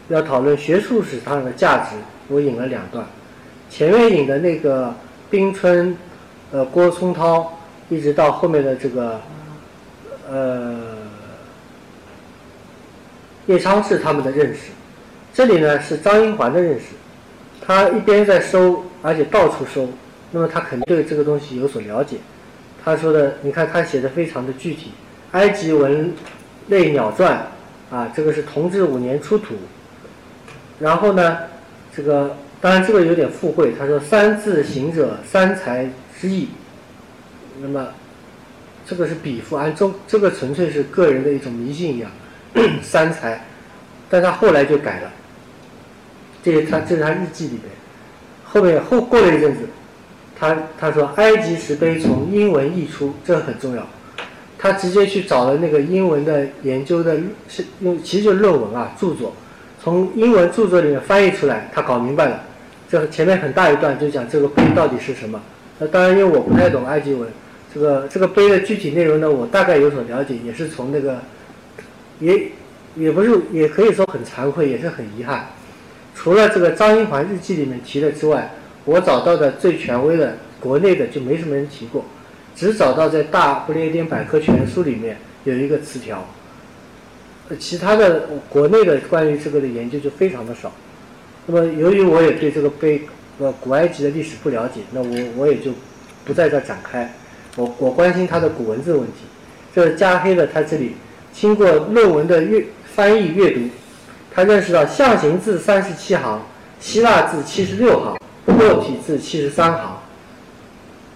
[0.10, 1.96] 要讨论学术史上的价值，
[2.28, 3.04] 我引了两段。
[3.70, 4.94] 前面引的那个
[5.30, 5.96] 冰春、
[6.52, 9.20] 呃郭松涛，一直到后面的这个
[10.30, 10.78] 呃
[13.48, 14.72] 叶昌志他们的认识，
[15.34, 16.86] 这里呢是张英环的认识。
[17.66, 19.90] 他一边在收，而且到处收，
[20.32, 22.18] 那么他肯定对这个东西有所了解。
[22.84, 24.92] 他说的，你看他写的非常的具体，
[25.32, 26.14] 埃及文。
[26.70, 27.48] 类鸟传，
[27.90, 29.56] 啊，这个是同治五年出土。
[30.80, 31.38] 然后呢，
[31.96, 35.90] 这个当然这个有点附会，他说三字行者三才
[36.20, 36.50] 之意。
[37.62, 37.88] 那么，
[38.86, 42.12] 这个是笔附，按中这个纯粹是个人的一种迷信一样，
[42.84, 43.46] 三才，
[44.10, 45.12] 但他后来就改了。
[46.44, 47.64] 这是他这是他日记里边，
[48.46, 49.68] 后面后过了一阵子，
[50.40, 53.86] 他他说埃及石碑从英文译出，这很重要。
[54.60, 57.18] 他直接去找了那个英文的研究的，
[57.50, 59.34] 是用其实就是论文啊，著作，
[59.84, 62.44] 从英文著作里面翻译出来，他搞明白了。
[62.88, 65.42] 这前面很大一段就讲这个碑到底是什么。
[65.80, 67.30] 那当然，因为我不太懂埃及文，
[67.74, 71.20] 这个这个碑的具体内容呢，我大概有所了解，也是从那个，
[72.20, 72.52] 也
[72.96, 75.50] 也不是，也可以说很惭愧，也是很遗憾。
[76.16, 78.54] 除了这个张英环日记里面提的之外，
[78.86, 82.04] 我找到的最权威的国内的就没什么人提过。
[82.56, 86.28] 只找到在《大不列颠百科全书》里面有一个词条，
[87.60, 90.72] 其他的国内的关于这个的研究就非常的少。
[91.46, 93.04] 那么由于我也对这个碑
[93.40, 95.72] 那古埃及的历史不了解，那我我也就
[96.26, 97.14] 不在这展开。
[97.56, 99.14] 我我关心他的古文字问题。
[99.76, 100.94] 这加黑的他这里
[101.32, 102.66] 经过论文的阅
[102.96, 103.70] 翻译阅读，
[104.34, 106.42] 他认识到象形字三十七行，
[106.80, 109.98] 希腊字七十六行，破体字七十三行。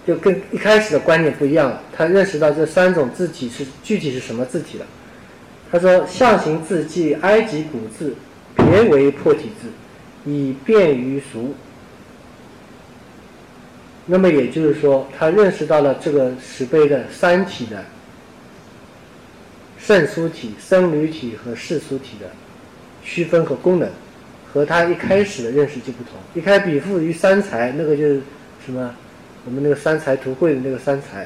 [0.06, 4.86] 就跟一开始的观念不一样了，他认识到这三种字体是具体是什么字体了。
[5.72, 8.16] 他说象形字即埃及古字，
[8.56, 9.70] 别为破体字，
[10.26, 11.56] 以便于俗。
[14.12, 17.82] 那么也就是说，他认识到了这个石碑的三体的
[19.80, 22.30] 圣书体、僧侣体和世俗体的
[23.02, 23.90] 区分和功能，
[24.52, 26.16] 和他一开始的认识就不同。
[26.34, 28.22] 一开始比附于三才，那个就是
[28.66, 28.94] 什么？
[29.46, 31.26] 我们那个三才图会的那个三才，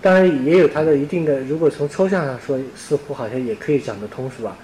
[0.00, 1.40] 当然也有它的一定的。
[1.40, 4.56] 如果从抽象上说，似乎好像也可以讲得通，是吧？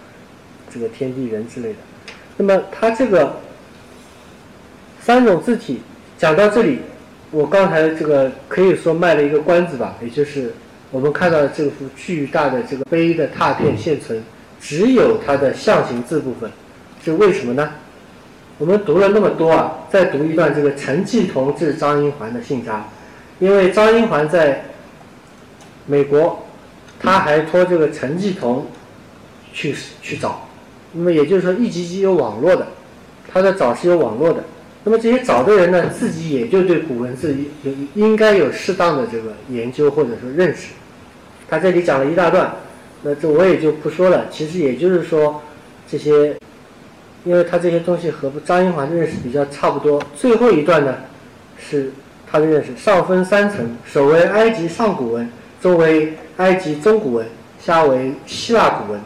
[0.72, 1.78] 这个天地人之类的。
[2.36, 3.40] 那么它这个
[5.02, 5.80] 三种字体
[6.18, 6.78] 讲到这里，
[7.30, 10.54] 我刚才这个可以说卖了一个关子吧，也就是
[10.90, 14.22] 我们看到的这幅巨大的这个碑的拓片现存，
[14.60, 16.50] 只有它的象形字部分，
[17.04, 17.70] 是为什么呢？
[18.58, 22.84] 我们读了那么多啊，再读一段这个陈继同致张英环的信札，
[23.40, 24.66] 因为张英环在
[25.86, 26.44] 美国，
[27.00, 28.66] 他还托这个陈继同
[29.52, 30.48] 去去找，
[30.92, 32.68] 那么也就是说一级级有网络的，
[33.30, 34.44] 他的找是有网络的，
[34.84, 40.68] 那么这些找的人呢，自己也就对古文字有应该有适当的这个研究或者说认识，
[41.48, 42.54] 他这里讲了一大段，
[43.02, 45.42] 那这我也就不说了，其实也就是说
[45.88, 46.36] 这些。
[47.26, 49.98] 因为他这些东西和张英华的认识比较差不多。
[50.14, 50.94] 最后一段呢，
[51.58, 51.90] 是
[52.30, 55.26] 他的认识，上分三层，首为埃及上古文，
[55.58, 57.26] 中为埃及中古文，
[57.58, 59.00] 下为希腊古文。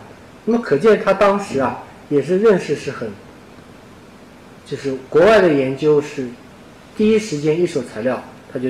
[0.47, 3.09] 那么可见他当时啊，也是认识是很，
[4.69, 6.29] 就是国外的研究是
[6.95, 8.69] 第一时间一手材料，他就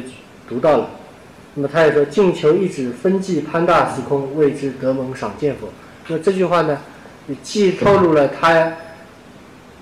[0.49, 0.91] 读到了。
[1.55, 5.69] 那么他也说：“尽求一指分际潘大时空，谓之得蒙赏见否？”
[6.07, 6.79] 那这句话呢，
[7.43, 8.75] 既透露了他，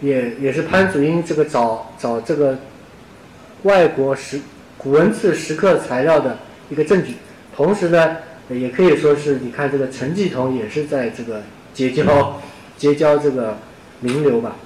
[0.00, 2.56] 也也是潘祖英这个找找这个
[3.64, 4.40] 外国石
[4.78, 6.38] 古文字石刻材料的
[6.70, 7.16] 一个证据，
[7.54, 8.16] 同时呢，
[8.48, 11.42] 也可以说是你看这个陈继同也是在这个
[11.74, 12.40] 结交
[12.78, 13.58] 结交这个
[14.00, 14.56] 名流吧。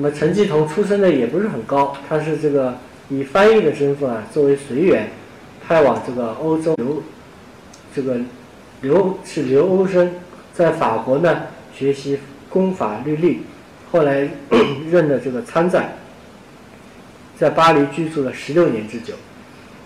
[0.00, 2.78] 那么陈继同出身的也不是很高，他是这个
[3.08, 5.10] 以翻译的身份啊，作为随员。
[5.66, 7.02] 派往这个欧洲留，
[7.94, 8.16] 这个
[8.80, 10.10] 留是留欧生，
[10.54, 11.42] 在法国呢
[11.74, 12.18] 学习
[12.48, 13.42] 功法律历，
[13.92, 14.26] 后来
[14.90, 15.92] 任的这个参赞，
[17.36, 19.12] 在巴黎居住了十六年之久。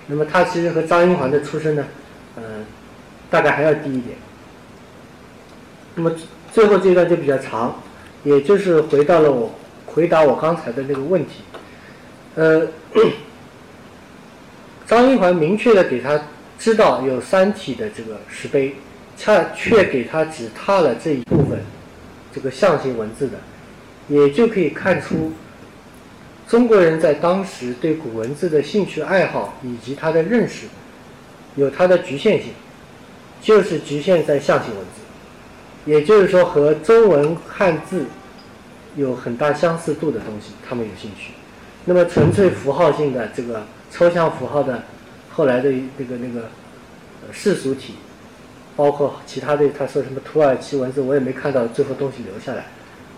[0.07, 1.85] 那么他其实和张英环的出身呢，
[2.37, 2.43] 呃，
[3.29, 4.17] 大概还要低一点。
[5.97, 6.13] 那么
[6.53, 7.75] 最后这一段就比较长，
[8.23, 9.53] 也就是回到了我
[9.95, 11.43] 回答我刚才的那个问题，
[12.35, 12.69] 呃。
[14.85, 16.21] 张英环明确的给他
[16.59, 18.75] 知道有三体的这个石碑，
[19.17, 21.61] 恰却给他只踏了这一部分，
[22.31, 23.39] 这个象形文字的，
[24.09, 25.33] 也就可以看出，
[26.47, 30.67] 中国人在当时对古文字的兴趣爱好以及他的认识，
[31.57, 32.53] 有它的局限性，
[33.41, 38.05] 就是局限在象形文字，也就是说和中文汉字
[38.97, 41.33] 有很大相似度的东西，他们有兴趣。
[41.85, 43.63] 那么纯粹符号性的这个。
[43.95, 44.85] 抽象符号的
[45.31, 46.49] 后来的那个那个
[47.31, 47.93] 世俗体，
[48.75, 52.65] 包括其他的，他说什么土耳其文字，我也没看到最后东西留下来。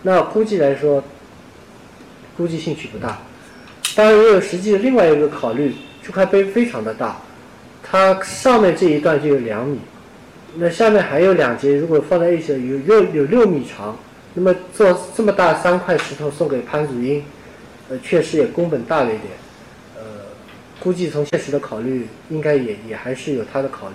[0.03, 1.05] 那估计来说，
[2.37, 3.21] 估计兴趣不大。
[3.95, 7.19] 当然也有实际的另外一个考虑，这块碑非常的大，
[7.81, 9.79] 它上面这一段就有两米，
[10.57, 13.97] 那下面还有两节，如果放在一起有六有六米长。
[14.35, 17.25] 那么做这么大三块石头送给潘祖英，
[17.89, 19.31] 呃，确实也宫本大了一点。
[19.97, 20.03] 呃
[20.81, 23.95] 估计从现实的考虑，应该也也还是有他的考虑。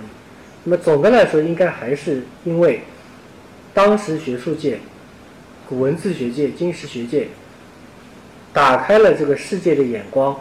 [0.63, 2.81] 那么总的来说，应该还是因为
[3.73, 4.79] 当时学术界、
[5.67, 7.27] 古文字学界、经史学界
[8.51, 10.35] 打开了这个世界的眼光，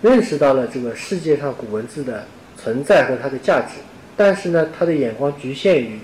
[0.00, 3.74] 认识到了这个世界上古文字的存在和它的价值。
[4.16, 5.98] 但是呢，他的眼光局限于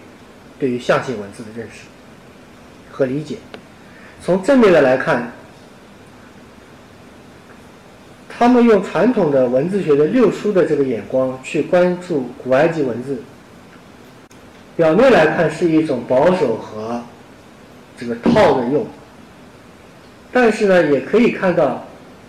[0.59, 1.87] 对于象形文字的认识
[2.93, 3.39] 和理解。
[4.23, 5.33] 从正面的来看。
[8.35, 13.23] 他们用传统的文字学的六书的这个眼光去关注古埃及文字，
[14.75, 17.01] 表面来看是一种保守和
[17.97, 18.85] 这个套着用，
[20.33, 21.87] 但是呢，也可以看到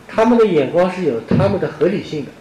[0.08, 2.32] 他们的眼光是有他们的合理性的。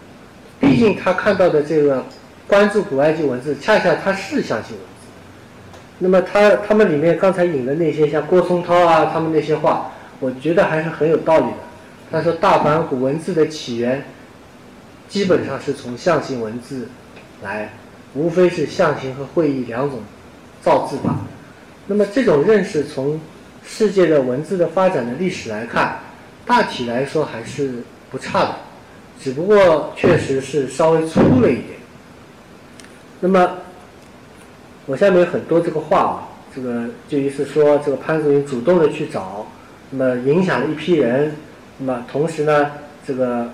[0.59, 2.05] 毕竟他看到的这个
[2.45, 4.92] 关注古埃及文字，恰恰它是象形文字。
[5.99, 11.57] 那么他他们里面刚才引的那些像郭松涛啊，他们那些话，我觉得还是很有道理的。
[12.11, 14.03] 他说：“大梵古文字的起源，
[15.09, 16.87] 基本上是从象形文字
[17.41, 17.73] 来，
[18.13, 19.99] 无非是象形和会意两种
[20.61, 21.15] 造字法。
[21.87, 23.19] 那么这种认识，从
[23.65, 25.99] 世界的文字的发展的历史来看，
[26.45, 28.55] 大体来说还是不差的，
[29.19, 31.79] 只不过确实是稍微粗了一点。
[33.21, 33.57] 那么
[34.85, 39.47] 我下面有很多这个话啊，这个就意思说，这个潘祖英主动的去找，
[39.91, 41.35] 那么影响了一批人。”
[41.79, 42.71] 那么同时呢，
[43.05, 43.49] 这个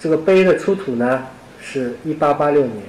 [0.00, 1.26] 这个碑的出土呢
[1.60, 2.82] 是一八八六年，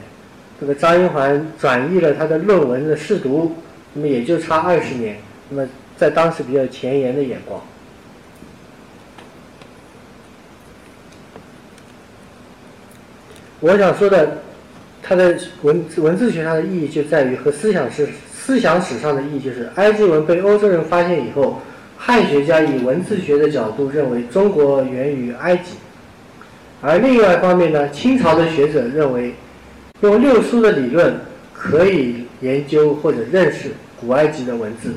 [0.60, 3.56] 这个张英环转译了他的论文的试读，
[3.94, 5.18] 那么也就差二十年。
[5.50, 7.62] 那么在当时比较前沿的眼光，
[13.60, 14.40] 我想说的，
[15.04, 21.62] 它的文文字学上的意义就在于和思想史思想史上的意义，就是埃及文被欧洲人发现以后。
[22.06, 25.76] 汉学家以文字学的角度认为中国源于埃及，
[26.82, 29.34] 而另外一方面呢，清朝的学者认为，
[30.02, 31.16] 用六书的理论
[31.54, 33.70] 可以研究或者认识
[34.02, 34.92] 古埃及的文字，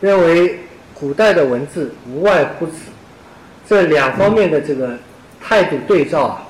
[0.00, 0.60] 认为
[0.94, 2.72] 古代的文字无外乎此。
[3.68, 4.96] 这两方面的这个
[5.42, 6.48] 态度对照啊，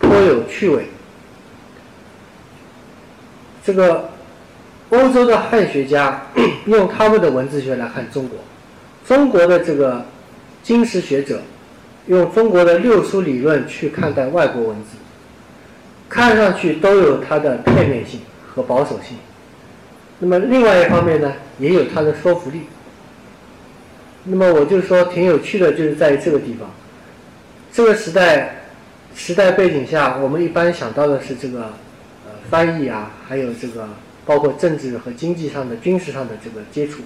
[0.00, 0.84] 颇有趣味。
[3.64, 4.10] 这个
[4.90, 6.26] 欧洲的汉学家
[6.66, 8.38] 用他们的文字学来看中国。
[9.06, 10.04] 中国的这个
[10.62, 11.42] 经史学者
[12.06, 14.96] 用中国的六书理论去看待外国文字，
[16.08, 19.16] 看上去都有它的片面性和保守性。
[20.18, 22.62] 那么另外一方面呢，也有它的说服力。
[24.24, 26.70] 那么我就说挺有趣的，就是在于这个地方，
[27.72, 28.64] 这个时代
[29.14, 31.72] 时代背景下，我们一般想到的是这个
[32.54, 33.88] 翻译啊，还有这个
[34.24, 37.02] 包括政治和经济上的、军事上的这个接触。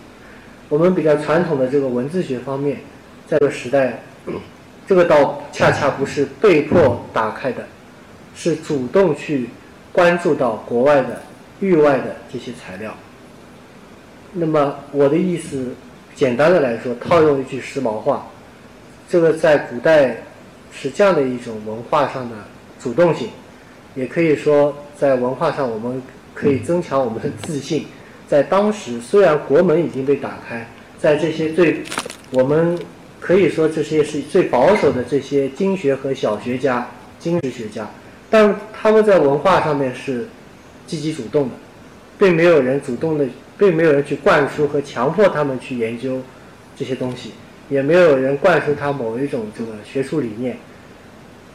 [0.68, 2.80] 我们比较传统的这个文字学方面，
[3.26, 4.02] 在这个时代，
[4.86, 7.64] 这个倒恰恰不是被迫打开的，
[8.36, 9.48] 是主动去
[9.90, 11.22] 关注到国外的、
[11.60, 12.92] 域外的这些材料。
[14.34, 15.74] 那么我的意思，
[16.14, 18.26] 简单的来说，套用一句时髦话，
[19.08, 20.24] 这个在古代
[20.70, 22.36] 是这样的一种文化上的
[22.78, 23.30] 主动性，
[23.94, 26.02] 也可以说在文化上我们
[26.34, 27.86] 可以增强我们的自信。
[28.26, 30.68] 在当时，虽然国门已经被打开，
[30.98, 31.82] 在这些最，
[32.32, 32.76] 我们
[33.20, 36.88] 可以说这些是最保守的这些经学和小学家、
[37.20, 37.88] 经史学家，
[38.28, 40.28] 但他们在文化上面是
[40.86, 41.54] 积极主动的，
[42.18, 43.24] 并没有人主动的，
[43.56, 46.20] 并没有人去灌输和强迫他们去研究
[46.76, 47.30] 这些东西，
[47.70, 50.56] 也没有人灌输他某一种这个学术理念。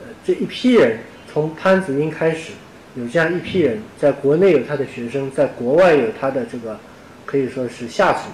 [0.02, 1.00] 呃，这一批人
[1.32, 2.54] 从潘子英开始。
[2.96, 6.80] 有这样一批人，在国内有他的学生，在国外有他的这个
[7.26, 8.30] 可以说是下属，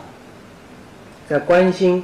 [1.29, 2.03] 在关心，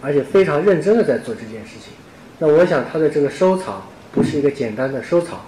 [0.00, 1.92] 而且非常认真的在做这件事情。
[2.38, 3.82] 那我想他的这个收藏
[4.12, 5.40] 不是一个简单的收藏，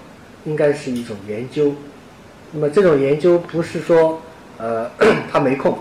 [0.45, 1.75] 应该是一种研究。
[2.53, 4.21] 那么这种研究不是说
[4.59, 4.91] 呃
[5.33, 5.79] 他没空，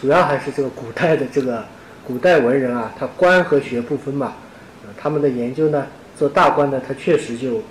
[0.00, 1.62] 主要还是这个古代的这个
[2.06, 4.32] 古代文人啊，他官和学不分嘛，
[4.96, 5.86] 他们的研究呢，
[6.18, 7.62] 做大官的他确实就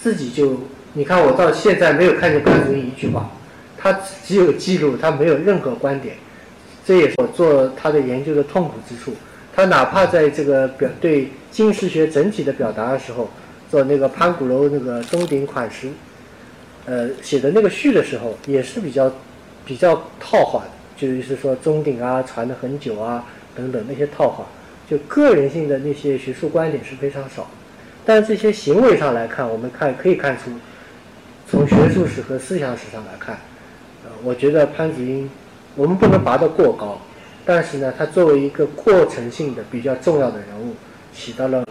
[0.00, 0.56] 自己就。
[0.94, 3.30] 你看，我到现在没有看见潘子英一句话，
[3.78, 6.16] 他只有记录，他没有任何观点，
[6.84, 9.14] 这也是我做他的研究的痛苦之处。
[9.54, 13.30] 他哪怕在这个表对金石学整体的表达的时候，
[13.70, 15.88] 做那个潘鼓楼那个钟鼎款石，
[16.84, 19.10] 呃，写的那个序的时候，也是比较
[19.64, 23.24] 比较套话的，就是说钟鼎啊传的很久啊
[23.56, 24.44] 等等那些套话，
[24.90, 27.48] 就个人性的那些学术观点是非常少。
[28.04, 30.50] 但这些行为上来看，我们看可以看出。
[31.52, 33.36] 从学术史和思想史上来看，
[34.06, 35.28] 呃，我觉得潘子英，
[35.76, 36.98] 我们不能拔得过高，
[37.44, 40.74] 但是呢，他作为一个过程性的比较重要的人物，
[41.14, 41.62] 起到了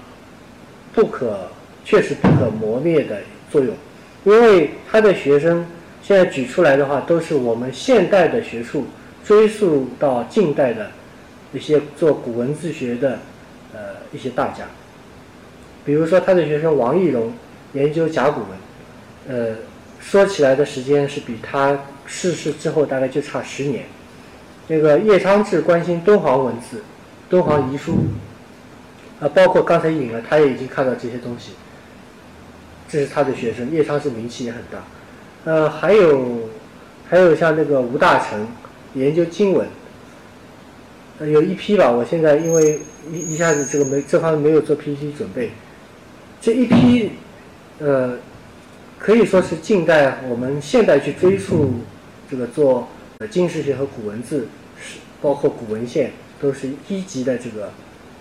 [0.93, 1.47] 不可
[1.83, 3.73] 确实不可磨灭的作用，
[4.23, 5.65] 因为他的学生
[6.03, 8.85] 现在举出来的话，都是我们现代的学术
[9.25, 10.91] 追溯到近代的
[11.53, 13.17] 一些做古文字学的
[13.73, 13.79] 呃
[14.13, 14.63] 一些大家，
[15.83, 17.33] 比如说他的学生王懿荣
[17.73, 19.55] 研究甲骨文，呃。
[20.01, 23.85] 说起来的时间是比他逝世之后大概就差十年。
[24.67, 26.83] 那个叶昌志关心敦煌文字、
[27.29, 27.99] 敦煌遗书，
[29.19, 31.51] 啊，包括刚才引了，他也已经看到这些东西。
[32.89, 34.83] 这是他的学生，叶昌志名气也很大。
[35.45, 36.49] 呃，还有
[37.09, 38.47] 还有像那个吴大成
[38.95, 39.67] 研究经文，
[41.19, 41.91] 呃，有一批吧。
[41.91, 42.79] 我现在因为
[43.11, 45.51] 一一下子这个没这方面没有做 PPT 准备，
[46.41, 47.11] 这一批
[47.79, 48.17] 呃。
[49.01, 51.71] 可以说是近代，我们现代去追溯
[52.29, 52.87] 这个做
[53.17, 54.47] 呃经世学和古文字，
[54.79, 57.71] 是包括古文献，都是一级的这个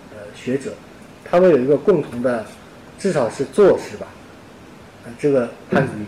[0.09, 0.73] 呃学者，
[1.23, 2.47] 他们有一个共同的，
[2.97, 4.07] 至少是作识吧，
[5.05, 6.05] 呃这个汉子英，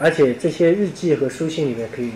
[0.00, 2.10] 而且这些日记和书信里面可以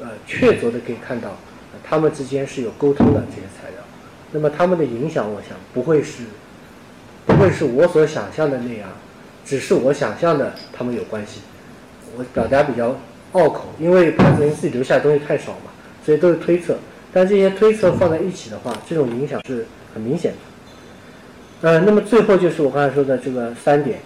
[0.00, 1.36] 呃确凿的可以看到，
[1.84, 3.84] 他们之间是有沟通的这些材料，
[4.30, 6.22] 那么他们的影响，我想不会是
[7.26, 8.88] 不会是我所想象的那样。
[9.44, 11.40] 只是我想象的，他们有关系。
[12.16, 12.96] 我表达比较
[13.32, 15.70] 拗口，因为潘子英自己留下的东西太少嘛，
[16.04, 16.76] 所以都是推测。
[17.12, 21.68] 但这些推测放在一起的话，这种影响是很明显的。
[21.68, 24.00] 呃，那么最后就是我刚才说的这个三点，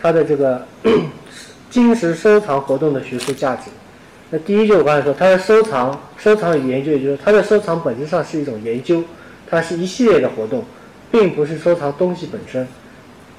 [0.00, 0.66] 它的这个
[1.70, 3.70] 金石收藏活动的学术价值。
[4.30, 9.04] 那第一就我刚才说，它的收藏、收藏与研究，也就是它的收藏本质上是一种研究，
[9.48, 10.64] 它是一系列的活动，
[11.12, 12.66] 并不是收藏东西本身。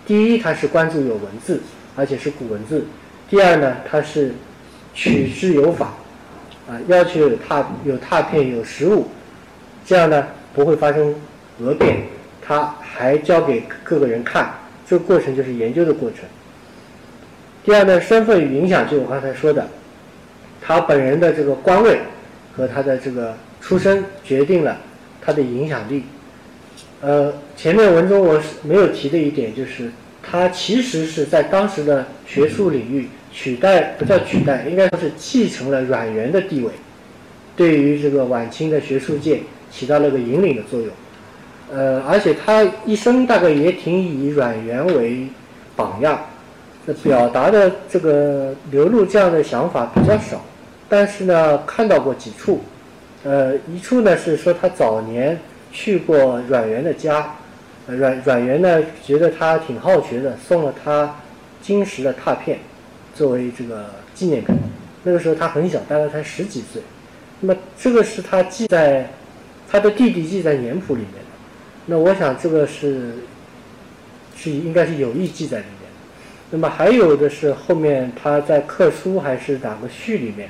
[0.07, 1.61] 第一，它是关注有文字，
[1.93, 2.79] 而且是古文字；
[3.29, 4.33] 第二呢，它是
[4.93, 5.93] 取之有法，
[6.69, 9.09] 啊，要求有拓有拓片有实物，
[9.85, 11.13] 这样呢不会发生
[11.59, 12.03] 讹变。
[12.41, 14.49] 他还交给各个人看，
[14.87, 16.19] 这个过程就是研究的过程。
[17.65, 19.67] 第二呢，身份与影响，就我刚才说的，
[20.61, 21.99] 他本人的这个官位
[22.55, 24.77] 和他的这个出身决定了
[25.21, 26.05] 他的影响力。
[26.99, 29.91] 呃，前面文中我是没有提的一点，就是
[30.23, 36.71] 他其实是在当时的学术领域取代，不叫取代，应该说是继承了阮元的地位，
[37.55, 40.89] 对于这个晚清的学术界起到了个引领的作用。
[41.71, 45.27] 呃，而且他一生大概也挺以阮元为
[45.75, 46.19] 榜样，
[47.03, 50.43] 表达的这个流露这样的想法比较少，
[50.89, 52.61] 但是呢，看到过几处。
[53.23, 55.39] 呃，一处呢是说他早年。
[55.71, 57.35] 去过阮元的家，
[57.87, 61.15] 阮阮元呢觉得他挺好学的，送了他
[61.61, 62.59] 金石的拓片
[63.13, 64.55] 作为这个纪念品。
[65.03, 66.81] 那个时候他很小，大概才十几岁。
[67.39, 69.09] 那么这个是他记在
[69.69, 71.19] 他的弟弟记在年谱里面的。
[71.85, 73.13] 那我想这个是
[74.35, 75.73] 是应该是有意记在里面。
[76.49, 80.49] 那么还有的是后面他在课书还是哪个序里面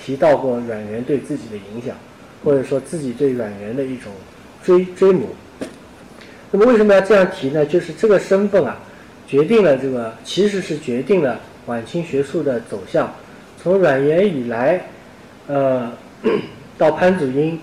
[0.00, 1.96] 提到过阮元对自己的影响，
[2.44, 4.12] 或者说自己对阮元的一种
[4.70, 5.30] 追追母。
[6.52, 7.66] 那么为什么要这样提呢？
[7.66, 8.78] 就是这个身份啊，
[9.26, 13.12] 决定了这个其实是决定了晚清学术的走向。
[13.60, 14.86] 从阮元以来，
[15.48, 15.90] 呃，
[16.78, 17.58] 到潘祖英，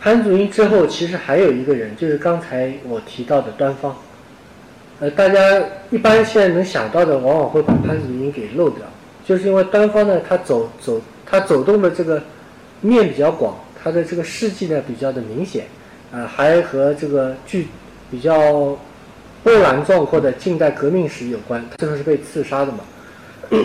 [0.00, 3.96] 潘祖英之后，其实还有一个人，就是刚才我提到的端方。
[5.00, 5.40] 呃，大家
[5.90, 8.84] 一般现在能想到的，往往会把潘祖英给漏掉，
[9.26, 12.22] 就是因为端方呢，他走走，他走动的这个
[12.80, 15.66] 面比较广，他的这个事迹呢比较的明显，
[16.12, 17.68] 啊，还和这个具
[18.10, 18.78] 比较
[19.42, 21.64] 波澜壮阔的近代革命史有关。
[21.76, 22.78] 最后是被刺杀的嘛。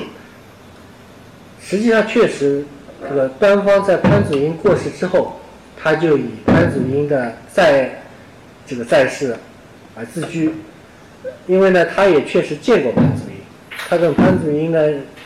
[1.61, 2.65] 实际上，确实，
[3.07, 5.39] 这个端方在潘祖英过世之后，
[5.81, 8.03] 他就以潘祖英的在
[8.67, 9.35] 这个在世
[9.95, 10.53] 而自居。
[11.47, 13.35] 因为呢，他也确实见过潘祖英，
[13.87, 14.79] 他跟潘祖英呢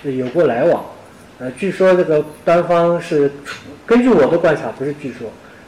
[0.04, 0.86] 有过来往，
[1.40, 3.32] 呃，据说这个端方是，
[3.86, 5.28] 根据我的观察，不是据说，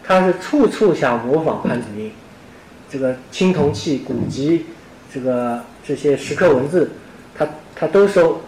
[0.09, 2.11] 他是处处想模仿潘祖英，
[2.89, 4.65] 这个青铜器、古籍，
[5.13, 6.89] 这个这些石刻文字，
[7.37, 8.41] 他他都收，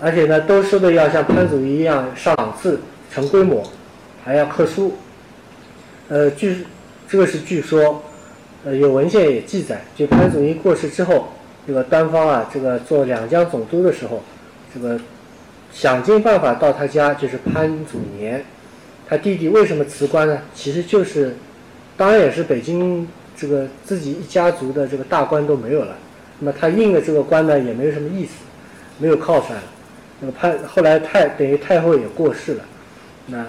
[0.00, 2.80] 而且呢，都收的要像潘祖英一样上档次、
[3.12, 3.62] 成规模，
[4.24, 4.94] 还要刻书，
[6.08, 6.66] 呃，据
[7.08, 8.02] 这个是据说。
[8.64, 11.30] 呃，有文献也记载，就潘祖英过世之后，
[11.66, 14.22] 这个端方啊，这个做两江总督的时候，
[14.72, 15.00] 这个
[15.72, 18.44] 想尽办法到他家，就是潘祖年，
[19.12, 20.38] 他弟弟为什么辞官呢？
[20.54, 21.36] 其实就是，
[21.98, 23.06] 当然也是北京
[23.36, 25.94] 这个自己一家族的这个大官都没有了，
[26.38, 28.32] 那么他应的这个官呢，也没有什么意思，
[28.96, 29.62] 没有靠山了。
[30.20, 32.64] 那么潘后来太等于太后也过世了，
[33.26, 33.44] 那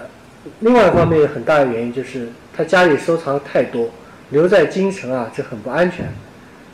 [0.60, 3.88] 另外一方面很大的原因就是他家里收藏太多。
[4.28, 6.04] 留在京城啊，这很不安全。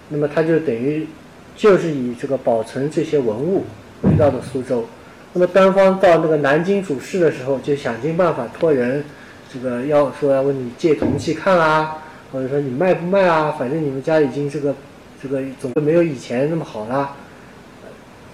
[0.08, 1.06] 那么他就等于
[1.54, 3.66] 就是以这个保存这些文物
[4.02, 4.84] 回到了苏州。
[5.32, 9.04] 那么单方到那个南京主事的时候，就想尽办法托人，
[9.52, 11.98] 这个要说要问你借铜器看啊，
[12.32, 13.54] 或者说你卖不卖啊？
[13.58, 14.74] 反正你们家已经这个
[15.22, 17.16] 这个总归没有以前那么好了。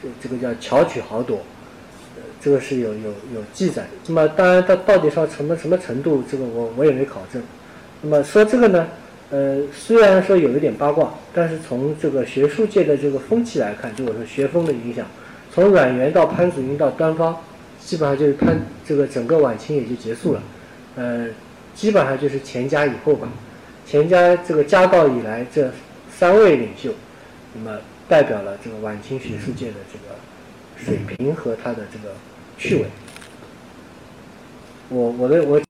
[0.02, 1.40] 这这个叫巧取豪夺，
[2.40, 3.86] 这个是有有有记载。
[4.06, 7.42] 那么当然它到底上什么什么程度，这个我我也没考证。
[8.02, 8.86] 那么说这个呢？
[9.30, 15.04] 呃，虽然说有一点八卦，但是从这个学术界的这个风气来看，就我说学风的影响，
[15.56, 17.34] 从阮元到潘祖英到端方，
[17.80, 20.42] 基本上就是潘这个整个晚清也就结束了，
[20.96, 21.28] 呃，
[21.74, 23.26] 基本上就是钱家以后吧，
[23.86, 25.72] 钱家这个家道以来这
[26.14, 26.92] 三位领袖，
[27.54, 30.14] 那么代表了这个晚清学术界的这个
[30.76, 32.14] 水平和他的这个
[32.58, 32.84] 趣味。
[34.90, 35.65] 我我的我。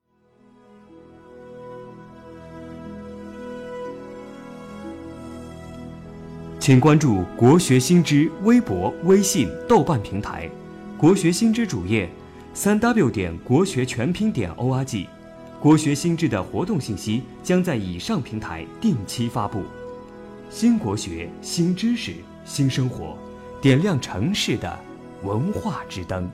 [6.67, 10.49] 请关注“国学新知”微博、微信、豆瓣平台
[10.99, 12.09] ，“国学新知”主页，
[12.53, 15.07] 三 w 点国学全拼点 org，
[15.61, 19.63] 国学新知的活动信息将在以上平台定期发布。
[20.49, 23.15] 新国学、新知识、新生活，
[23.61, 24.77] 点亮城市的
[25.23, 26.29] 文化之灯。